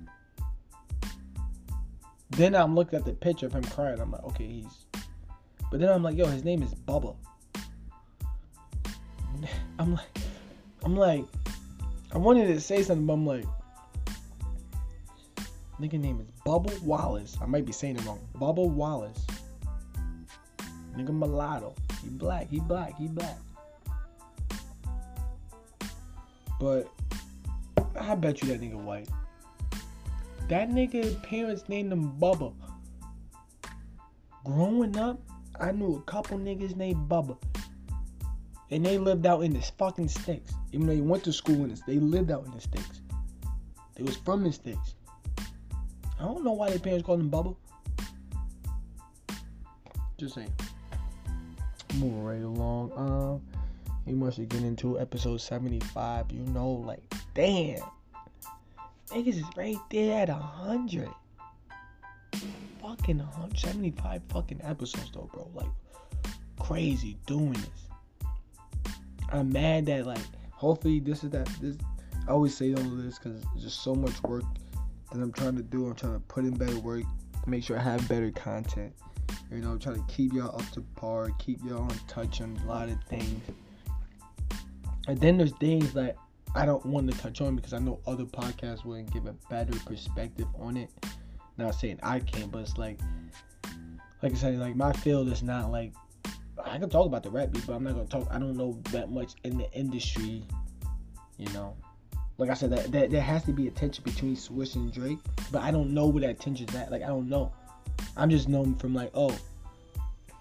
[2.31, 4.01] Then I'm looking at the picture of him crying.
[4.01, 4.87] I'm like, okay, he's.
[5.71, 7.15] But then I'm like, yo, his name is Bubba.
[9.79, 10.19] I'm like,
[10.83, 11.25] I'm like,
[12.13, 13.45] I wanted to say something, but I'm like,
[15.81, 17.37] nigga name is Bubba Wallace.
[17.41, 18.21] I might be saying it wrong.
[18.37, 19.27] Bubba Wallace.
[20.99, 21.75] Nigga mulatto.
[22.03, 23.39] He black, he black, he black.
[26.61, 26.89] But
[27.97, 29.09] I bet you that nigga white.
[30.49, 32.53] That nigga parents named him Bubba.
[34.45, 35.21] Growing up,
[35.61, 37.37] I knew a couple niggas named Bubba.
[38.73, 40.53] And they lived out in the fucking sticks.
[40.73, 43.03] Even though they went to school in this, they lived out in the sticks.
[43.95, 44.95] They was from the sticks.
[46.19, 47.55] I don't know why their parents called them Bubba.
[50.19, 50.53] Just saying.
[51.99, 52.93] Moving right along.
[52.97, 53.43] Um,
[54.07, 56.31] he must have get into episode 75.
[56.31, 57.03] You know, like,
[57.35, 57.81] damn.
[59.09, 61.09] Niggas is right there at 100.
[62.81, 65.51] Fucking 175 fucking episodes, though, bro.
[65.55, 65.71] Like,
[66.61, 68.23] crazy doing this.
[69.31, 70.19] I'm mad that, like,
[70.53, 71.47] hopefully this is that.
[71.61, 71.77] This
[72.29, 74.45] I always say all of this because it's just so much work
[75.11, 75.87] that I'm trying to do.
[75.87, 77.05] I'm trying to put in better work,
[77.47, 78.93] make sure I have better content.
[79.51, 82.67] You know, try to keep y'all up to par, keep y'all on touch on a
[82.67, 83.43] lot of things.
[85.07, 86.17] And then there's things that
[86.55, 89.79] I don't want to touch on because I know other podcasts wouldn't give a better
[89.87, 90.91] perspective on it.
[91.57, 92.99] Not saying I can't, but it's like,
[94.23, 95.93] like I said, like my field is not like
[96.65, 98.29] I can talk about the rap beat, but I'm not gonna talk.
[98.31, 100.45] I don't know that much in the industry,
[101.39, 101.77] you know.
[102.37, 105.19] Like I said, that, that there has to be a tension between Swizz and Drake,
[105.51, 106.91] but I don't know where that tension's at.
[106.91, 107.53] Like I don't know.
[108.17, 109.37] I'm just known from like, oh,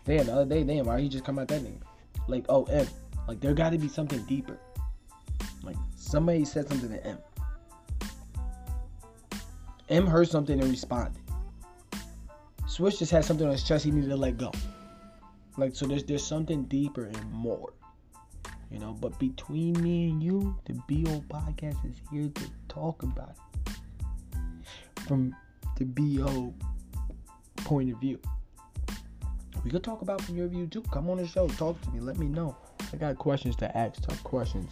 [0.06, 1.80] damn, the other day, damn, why he just come out that name?
[2.28, 2.88] Like, oh, Em.
[3.28, 4.58] Like there got to be something deeper.
[5.64, 7.18] Like somebody said something to Em.
[9.89, 11.22] Em heard something and responded.
[12.66, 14.52] Swizz just had something on his chest he needed to let go.
[15.58, 17.74] Like so, there's there's something deeper and more.
[18.72, 23.36] You know, but between me and you, the BO podcast is here to talk about
[23.66, 25.36] it from
[25.78, 26.54] the BO
[27.58, 28.20] point of view.
[29.64, 30.82] We could talk about from your view too.
[30.84, 32.55] Come on the show, talk to me, let me know.
[32.93, 34.72] I got questions to ask, tough questions.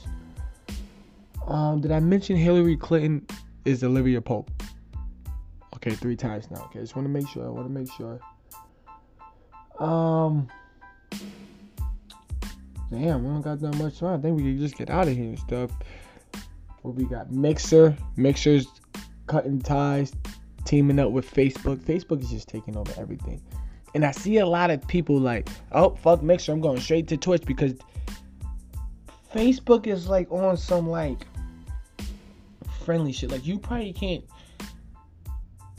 [1.48, 3.26] Um, did I mention Hillary Clinton
[3.66, 4.50] is Olivia Pope?
[5.76, 6.64] Okay, three times now.
[6.66, 7.46] Okay, just want to make sure.
[7.46, 8.20] I want to make sure.
[9.80, 10.48] Um,
[12.90, 14.20] damn, we don't got that much time.
[14.20, 15.72] I think we can just get out of here and stuff.
[16.82, 17.32] What we got?
[17.32, 18.68] Mixer, Mixer's
[19.28, 20.14] cutting ties,
[20.66, 21.78] teaming up with Facebook.
[21.78, 23.42] Facebook is just taking over everything.
[23.94, 27.18] And I see a lot of people like, oh fuck Mixer, I'm going straight to
[27.18, 27.74] Twitch because
[29.34, 31.26] Facebook is like on some like
[32.84, 33.32] friendly shit.
[33.32, 34.24] Like you probably can't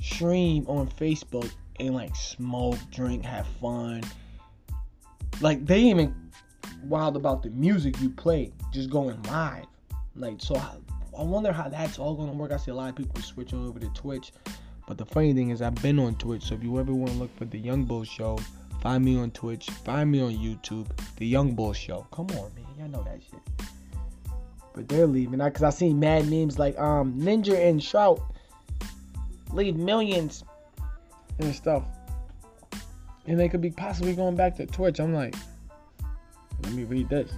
[0.00, 4.02] stream on Facebook and like smoke, drink, have fun.
[5.40, 6.14] Like they even
[6.84, 9.66] wild about the music you play just going live.
[10.14, 10.76] Like so I,
[11.18, 12.52] I wonder how that's all gonna work.
[12.52, 14.32] I see a lot of people switching over to Twitch.
[14.86, 17.18] But the funny thing is I've been on Twitch, so if you ever want to
[17.18, 18.38] look for the Young Bull Show,
[18.80, 22.06] find me on Twitch, find me on YouTube, the Young Bull Show.
[22.12, 23.40] Come on, man, y'all know that shit.
[24.74, 28.20] But they're leaving, I, cause I seen mad memes like um Ninja and Shroud
[29.52, 30.44] leave millions
[31.40, 31.82] and stuff,
[33.26, 35.00] and they could be possibly going back to Twitch.
[35.00, 35.34] I'm like,
[36.62, 37.32] let me read this.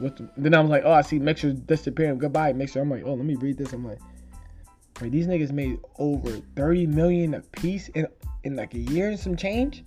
[0.00, 2.18] The, then I'm like, oh, I see Mixer disappearing.
[2.18, 2.80] Goodbye, Mixer.
[2.80, 3.72] I'm like, oh, let me read this.
[3.72, 3.98] I'm like,
[5.00, 8.06] these niggas made over 30 million a piece in
[8.44, 9.84] in like a year and some change,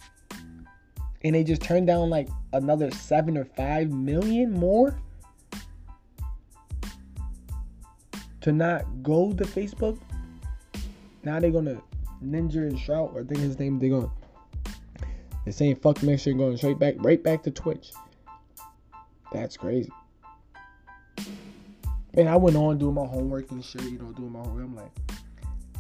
[1.24, 5.00] and they just turned down like another seven or five million more
[8.42, 10.00] to not go to Facebook.
[11.24, 11.82] Now they're gonna
[12.24, 13.80] Ninja and Shroud, or I think his name.
[13.80, 14.12] They're gonna
[15.44, 17.92] they're saying fuck Mixer, going straight back, right back to Twitch.
[19.32, 19.92] That's crazy.
[22.16, 24.66] And I went on doing my homework and shit, you know, doing my homework.
[24.66, 24.92] I'm like,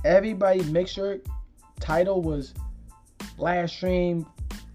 [0.06, 1.18] everybody make sure
[1.80, 2.54] title was
[3.38, 4.26] last stream.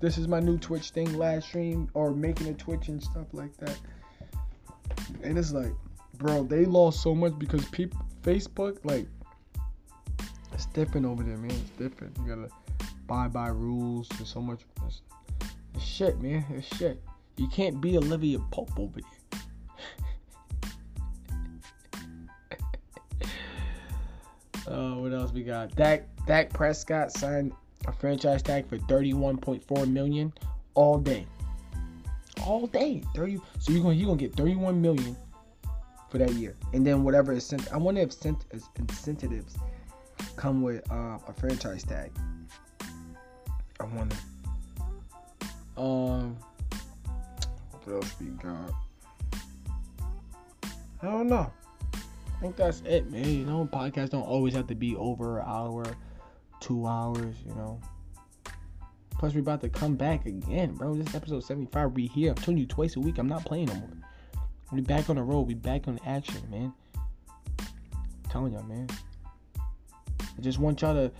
[0.00, 3.56] This is my new Twitch thing, last stream, or making a Twitch and stuff like
[3.58, 3.78] that.
[5.22, 5.72] And it's like,
[6.18, 9.06] bro, they lost so much because people Facebook, like,
[10.52, 11.50] it's different over there, man.
[11.50, 12.16] It's different.
[12.18, 12.48] You gotta
[13.06, 14.08] buy by rules.
[14.10, 14.60] There's so much.
[14.86, 15.02] It's,
[15.74, 16.44] it's shit, man.
[16.50, 17.02] It's shit.
[17.36, 19.00] You can't be Olivia Pope over
[24.66, 25.74] uh, what else we got?
[25.76, 27.52] Dak Dak Prescott signed
[27.86, 30.32] a franchise tag for 31.4 million
[30.74, 31.26] all day.
[32.44, 33.02] All day.
[33.14, 35.16] 30 so you're gonna you're gonna get 31 million
[36.10, 36.56] for that year.
[36.72, 38.44] And then whatever is sent I wonder if sent
[38.76, 39.56] incentives
[40.36, 42.10] come with uh, a franchise tag.
[43.80, 44.16] I wonder.
[45.76, 46.36] Um
[47.70, 48.72] what else we got?
[51.02, 51.52] I don't know.
[52.44, 53.24] Think that's it, man.
[53.24, 55.82] You know, podcasts don't always have to be over an hour,
[56.60, 57.80] two hours, you know.
[59.12, 60.94] Plus, we're about to come back again, bro.
[60.94, 61.92] This episode 75.
[61.92, 62.32] We here.
[62.32, 63.16] I'm telling you twice a week.
[63.16, 63.88] I'm not playing no more.
[64.72, 65.46] We back on the road.
[65.46, 66.74] We back on action, man.
[68.28, 68.88] telling y'all, man.
[69.58, 71.10] I just want y'all to.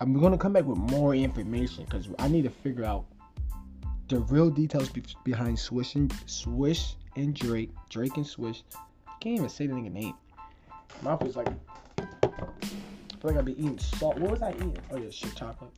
[0.00, 3.06] I'm gonna come back with more information because I need to figure out
[4.08, 8.64] the real details be- behind Swizz and Swizz and Drake, Drake and Swizz.
[9.06, 10.12] I can't even say the nigga name.
[11.00, 11.48] My mouth is like,
[11.98, 12.02] I
[13.20, 14.18] feel like I'd be eating salt.
[14.18, 14.76] What was I eating?
[14.90, 15.70] Oh yeah, shit, chocolate.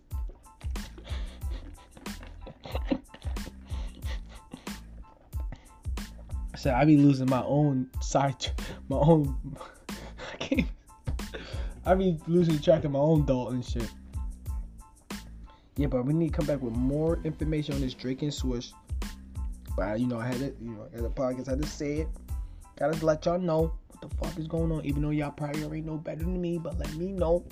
[6.52, 8.46] I said I be losing my own side,
[8.88, 9.36] my own.
[10.32, 10.68] I can't.
[11.86, 13.90] I be losing track of my own thought and shit.
[15.76, 18.72] Yeah, but we need to come back with more information on this Drake and Swizz.
[19.76, 20.56] But you know, I had it.
[20.62, 22.08] You know, as a podcast, I had to say it.
[22.76, 24.84] Gotta let y'all know what the fuck is going on.
[24.84, 27.44] Even though y'all probably already know better than me, but let me know.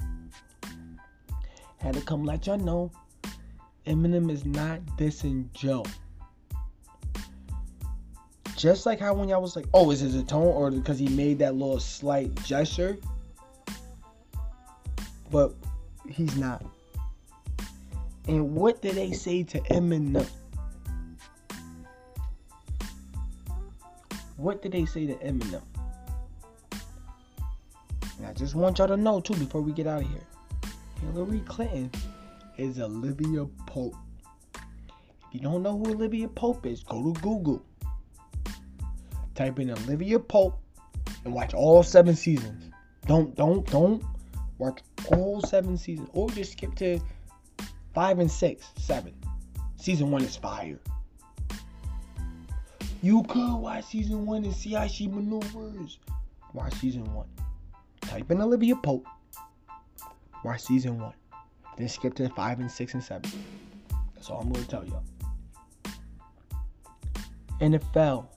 [1.79, 2.91] Had to come let y'all know.
[3.87, 5.85] Eminem is not dissing Joe.
[8.57, 11.09] Just like how when y'all was like, oh, is it a tone or because he
[11.09, 12.97] made that little slight gesture?
[15.31, 15.55] But
[16.09, 16.64] he's not.
[18.29, 20.29] And what did they say to Eminem?
[24.43, 25.62] What did they say to Eminem?
[28.18, 30.26] And I just want y'all to know too before we get out of here.
[31.01, 31.93] Hillary Clinton
[32.59, 33.95] is Olivia Pope.
[34.57, 37.62] If you don't know who Olivia Pope is, go to Google.
[39.36, 40.59] Type in Olivia Pope
[41.24, 42.64] and watch all seven seasons.
[43.07, 44.03] Don't don't don't
[44.59, 44.80] watch
[45.12, 46.09] all seven seasons.
[46.14, 46.99] Or just skip to
[47.95, 49.14] five and six, seven.
[49.76, 50.80] Season one is fire.
[53.03, 55.98] You could watch season one and see how she maneuvers.
[56.55, 57.26] Watch season one.
[58.03, 59.07] Type in Olivia Pope.
[60.44, 61.14] Watch season one.
[61.76, 63.28] Then skip to five and six and seven.
[64.14, 65.03] That's all I'm gonna tell y'all.
[67.61, 68.28] NFL.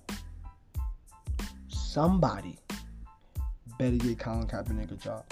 [1.67, 2.57] Somebody
[3.77, 5.25] better get Colin Kaepernick a job.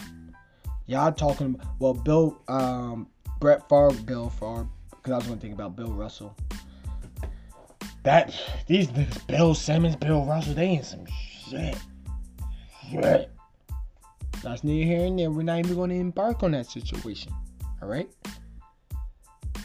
[0.86, 3.08] Y'all talking about well, Bill, um,
[3.40, 6.36] Brett Favre, Bill Favre, because I was gonna think about Bill Russell.
[8.04, 8.36] That
[8.68, 8.88] these
[9.28, 11.78] Bill Simmons, Bill Russell, they in some shit.
[12.90, 13.32] Shit.
[14.44, 15.32] That's neither here and there.
[15.32, 17.32] We're not even gonna embark on that situation.
[17.82, 18.10] All right.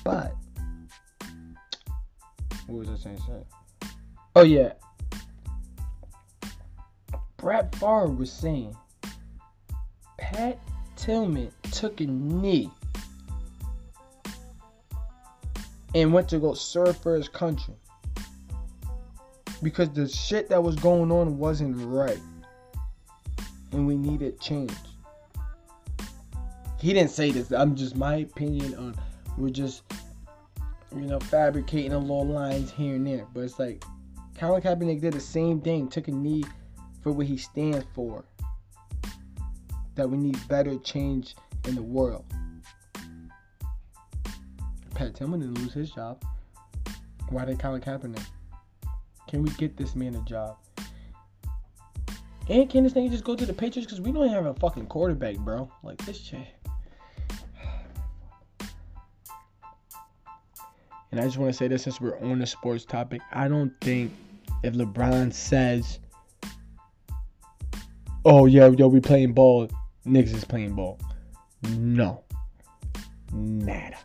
[0.05, 0.35] But
[2.69, 3.19] what was I saying?
[3.19, 3.89] Say?
[4.37, 4.75] Oh yeah.
[7.39, 8.77] Brett Favre was saying
[10.17, 10.61] Pat
[10.97, 12.71] Tillman took a knee
[15.95, 17.75] and went to go serve for his country
[19.63, 22.21] because the shit that was going on wasn't right
[23.73, 24.73] and we needed change.
[26.79, 27.51] He didn't say this.
[27.51, 28.95] I'm just my opinion on
[29.37, 29.83] we're just
[30.95, 33.85] you know fabricating a little lines here and there, but it's like
[34.39, 36.45] Colin Kaepernick did the same thing, took a knee
[37.03, 38.25] for what he stands for.
[39.97, 41.35] That we need better change
[41.67, 42.25] in the world.
[44.95, 46.23] Pat Tillman didn't lose his job.
[47.31, 48.25] Why did Colin Kaepernick?
[49.29, 50.57] Can we get this man a job?
[52.49, 53.87] And can this nigga just go to the Patriots?
[53.87, 55.71] Because we don't have a fucking quarterback, bro.
[55.83, 56.47] Like, this shit.
[61.11, 63.21] And I just want to say this since we're on the sports topic.
[63.33, 64.13] I don't think
[64.63, 65.99] if LeBron says,
[68.25, 69.69] oh, yeah, yo, we playing ball,
[70.07, 70.99] niggas is playing ball.
[71.77, 72.25] No.
[73.31, 73.99] Nada.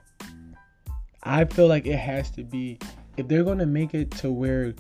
[1.24, 2.78] I feel like it has to be,
[3.16, 4.74] if they're going to make it to where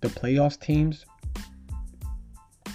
[0.00, 1.06] the playoffs teams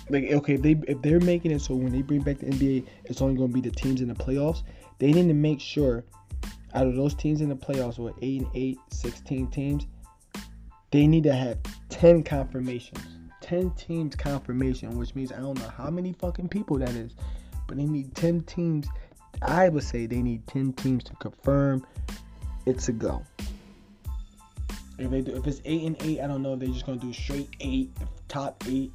[0.09, 3.21] like okay they if they're making it so when they bring back the NBA it's
[3.21, 4.63] only going to be the teams in the playoffs
[4.99, 6.03] they need to make sure
[6.73, 9.87] out of those teams in the playoffs with 8 and 8 16 teams
[10.91, 11.57] they need to have
[11.87, 12.99] 10 confirmations.
[13.39, 17.13] 10 teams confirmation which means I don't know how many fucking people that is
[17.67, 18.87] but they need 10 teams.
[19.41, 21.85] I would say they need 10 teams to confirm
[22.65, 23.23] it's a go
[25.03, 26.97] if they do, if it's eight and eight, I don't know if they're just gonna
[26.97, 27.91] do straight eight,
[28.27, 28.91] top eight.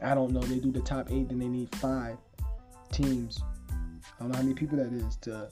[0.00, 0.40] I don't know.
[0.40, 2.16] They do the top eight, then they need five
[2.90, 3.40] teams.
[4.02, 5.48] I don't know how many people that is to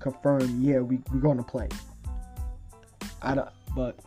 [0.00, 0.60] confirm.
[0.60, 1.68] Yeah, we we're gonna play.
[3.22, 3.48] I don't.
[3.74, 3.98] But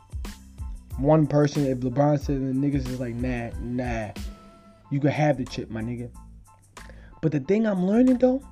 [0.97, 4.11] one person, if LeBron said the niggas is like, nah, nah,
[4.89, 6.09] you can have the chip, my nigga.
[7.21, 8.43] But the thing I'm learning though,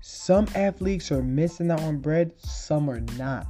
[0.00, 3.46] some athletes are missing out on bread, some are not.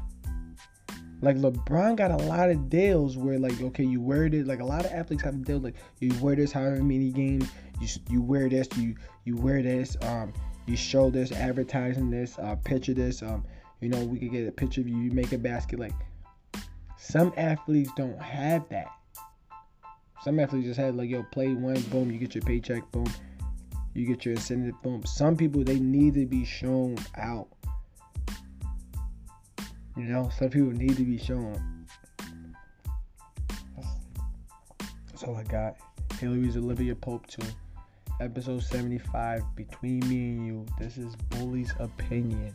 [1.23, 4.65] Like LeBron got a lot of deals where like okay you wear this like a
[4.65, 7.49] lot of athletes have deals like you wear this however many games
[7.81, 8.95] you you wear this you
[9.25, 10.33] you wear this um
[10.67, 13.45] you show this advertising this uh picture this um
[13.81, 15.93] you know we could get a picture of you you make a basket like
[16.97, 18.89] some athletes don't have that
[20.23, 23.07] some athletes just have like yo play one boom you get your paycheck boom
[23.95, 24.81] You get your incentive.
[24.83, 25.05] Boom.
[25.05, 27.49] Some people they need to be shown out.
[29.97, 31.87] You know, some people need to be shown.
[35.11, 35.77] That's, all I got.
[36.19, 37.47] Hillary's Olivia Pope too.
[38.21, 39.43] Episode 75.
[39.57, 40.67] Between me and you.
[40.79, 42.55] This is Bully's opinion.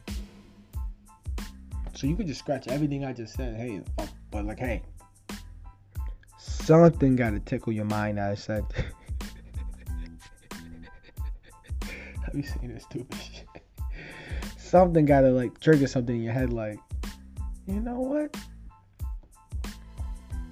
[1.94, 3.56] So you could just scratch everything I just said.
[3.56, 4.82] Hey, oh, but like, hey,
[6.38, 8.20] something got to tickle your mind.
[8.20, 8.66] I said.
[12.26, 13.48] Have you seen this stupid shit?
[14.58, 16.52] Something got to like trigger something in your head.
[16.52, 16.80] Like,
[17.68, 18.36] you know what?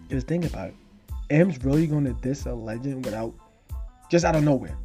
[0.09, 0.75] Just think about it.
[1.29, 3.33] Em's really gonna diss a legend without
[4.09, 4.77] just out of nowhere.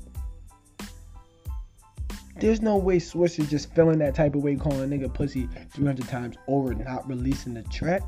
[2.36, 5.48] There's no way Swizz is just feeling that type of way, calling a nigga pussy
[5.72, 8.02] 300 times over, not releasing the track.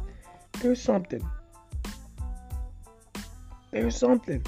[0.61, 1.29] There's something.
[3.73, 4.45] There's something.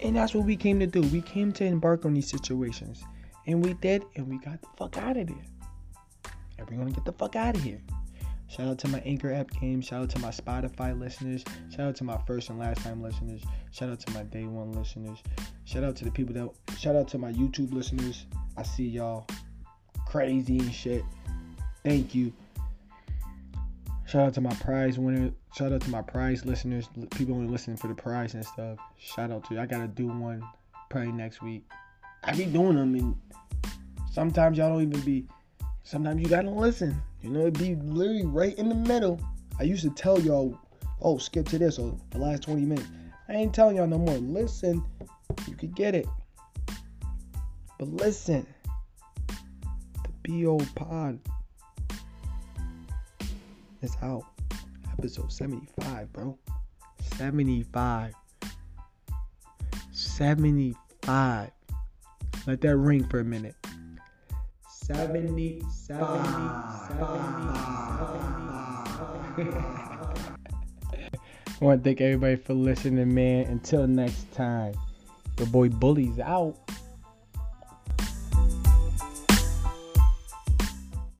[0.00, 1.02] And that's what we came to do.
[1.02, 3.04] We came to embark on these situations.
[3.46, 5.36] And we did, and we got the fuck out of there.
[6.58, 7.80] And get the fuck out of here.
[8.48, 9.80] Shout out to my Anchor app game.
[9.80, 11.44] Shout out to my Spotify listeners.
[11.70, 13.42] Shout out to my first and last time listeners.
[13.72, 15.18] Shout out to my day one listeners.
[15.64, 16.78] Shout out to the people that.
[16.78, 18.26] Shout out to my YouTube listeners.
[18.56, 19.26] I see y'all
[20.06, 21.04] crazy and shit.
[21.84, 22.32] Thank you.
[24.06, 25.32] Shout out to my prize winner.
[25.56, 26.88] Shout out to my prize listeners.
[27.10, 28.78] People only listening for the prize and stuff.
[28.98, 29.60] Shout out to you.
[29.60, 30.42] I gotta do one
[30.88, 31.64] probably next week.
[32.22, 33.16] I be doing them and
[34.12, 35.26] sometimes y'all don't even be.
[35.86, 37.00] Sometimes you gotta listen.
[37.22, 39.20] You know, it'd be literally right in the middle.
[39.60, 40.58] I used to tell y'all,
[41.00, 42.88] oh, skip to this or the last 20 minutes.
[43.28, 44.16] I ain't telling y'all no more.
[44.16, 44.84] Listen,
[45.46, 46.08] you could get it.
[47.78, 48.44] But listen,
[49.28, 51.20] the BO pod
[53.80, 54.24] is out.
[54.98, 56.36] Episode 75, bro.
[57.16, 58.12] 75.
[59.92, 61.50] 75.
[62.44, 63.54] Let that ring for a minute.
[64.86, 67.06] 70, 70, 70, 70,
[69.36, 69.50] 70.
[71.60, 73.46] I want to thank everybody for listening, man.
[73.46, 74.74] Until next time,
[75.38, 76.56] your boy Bully's out.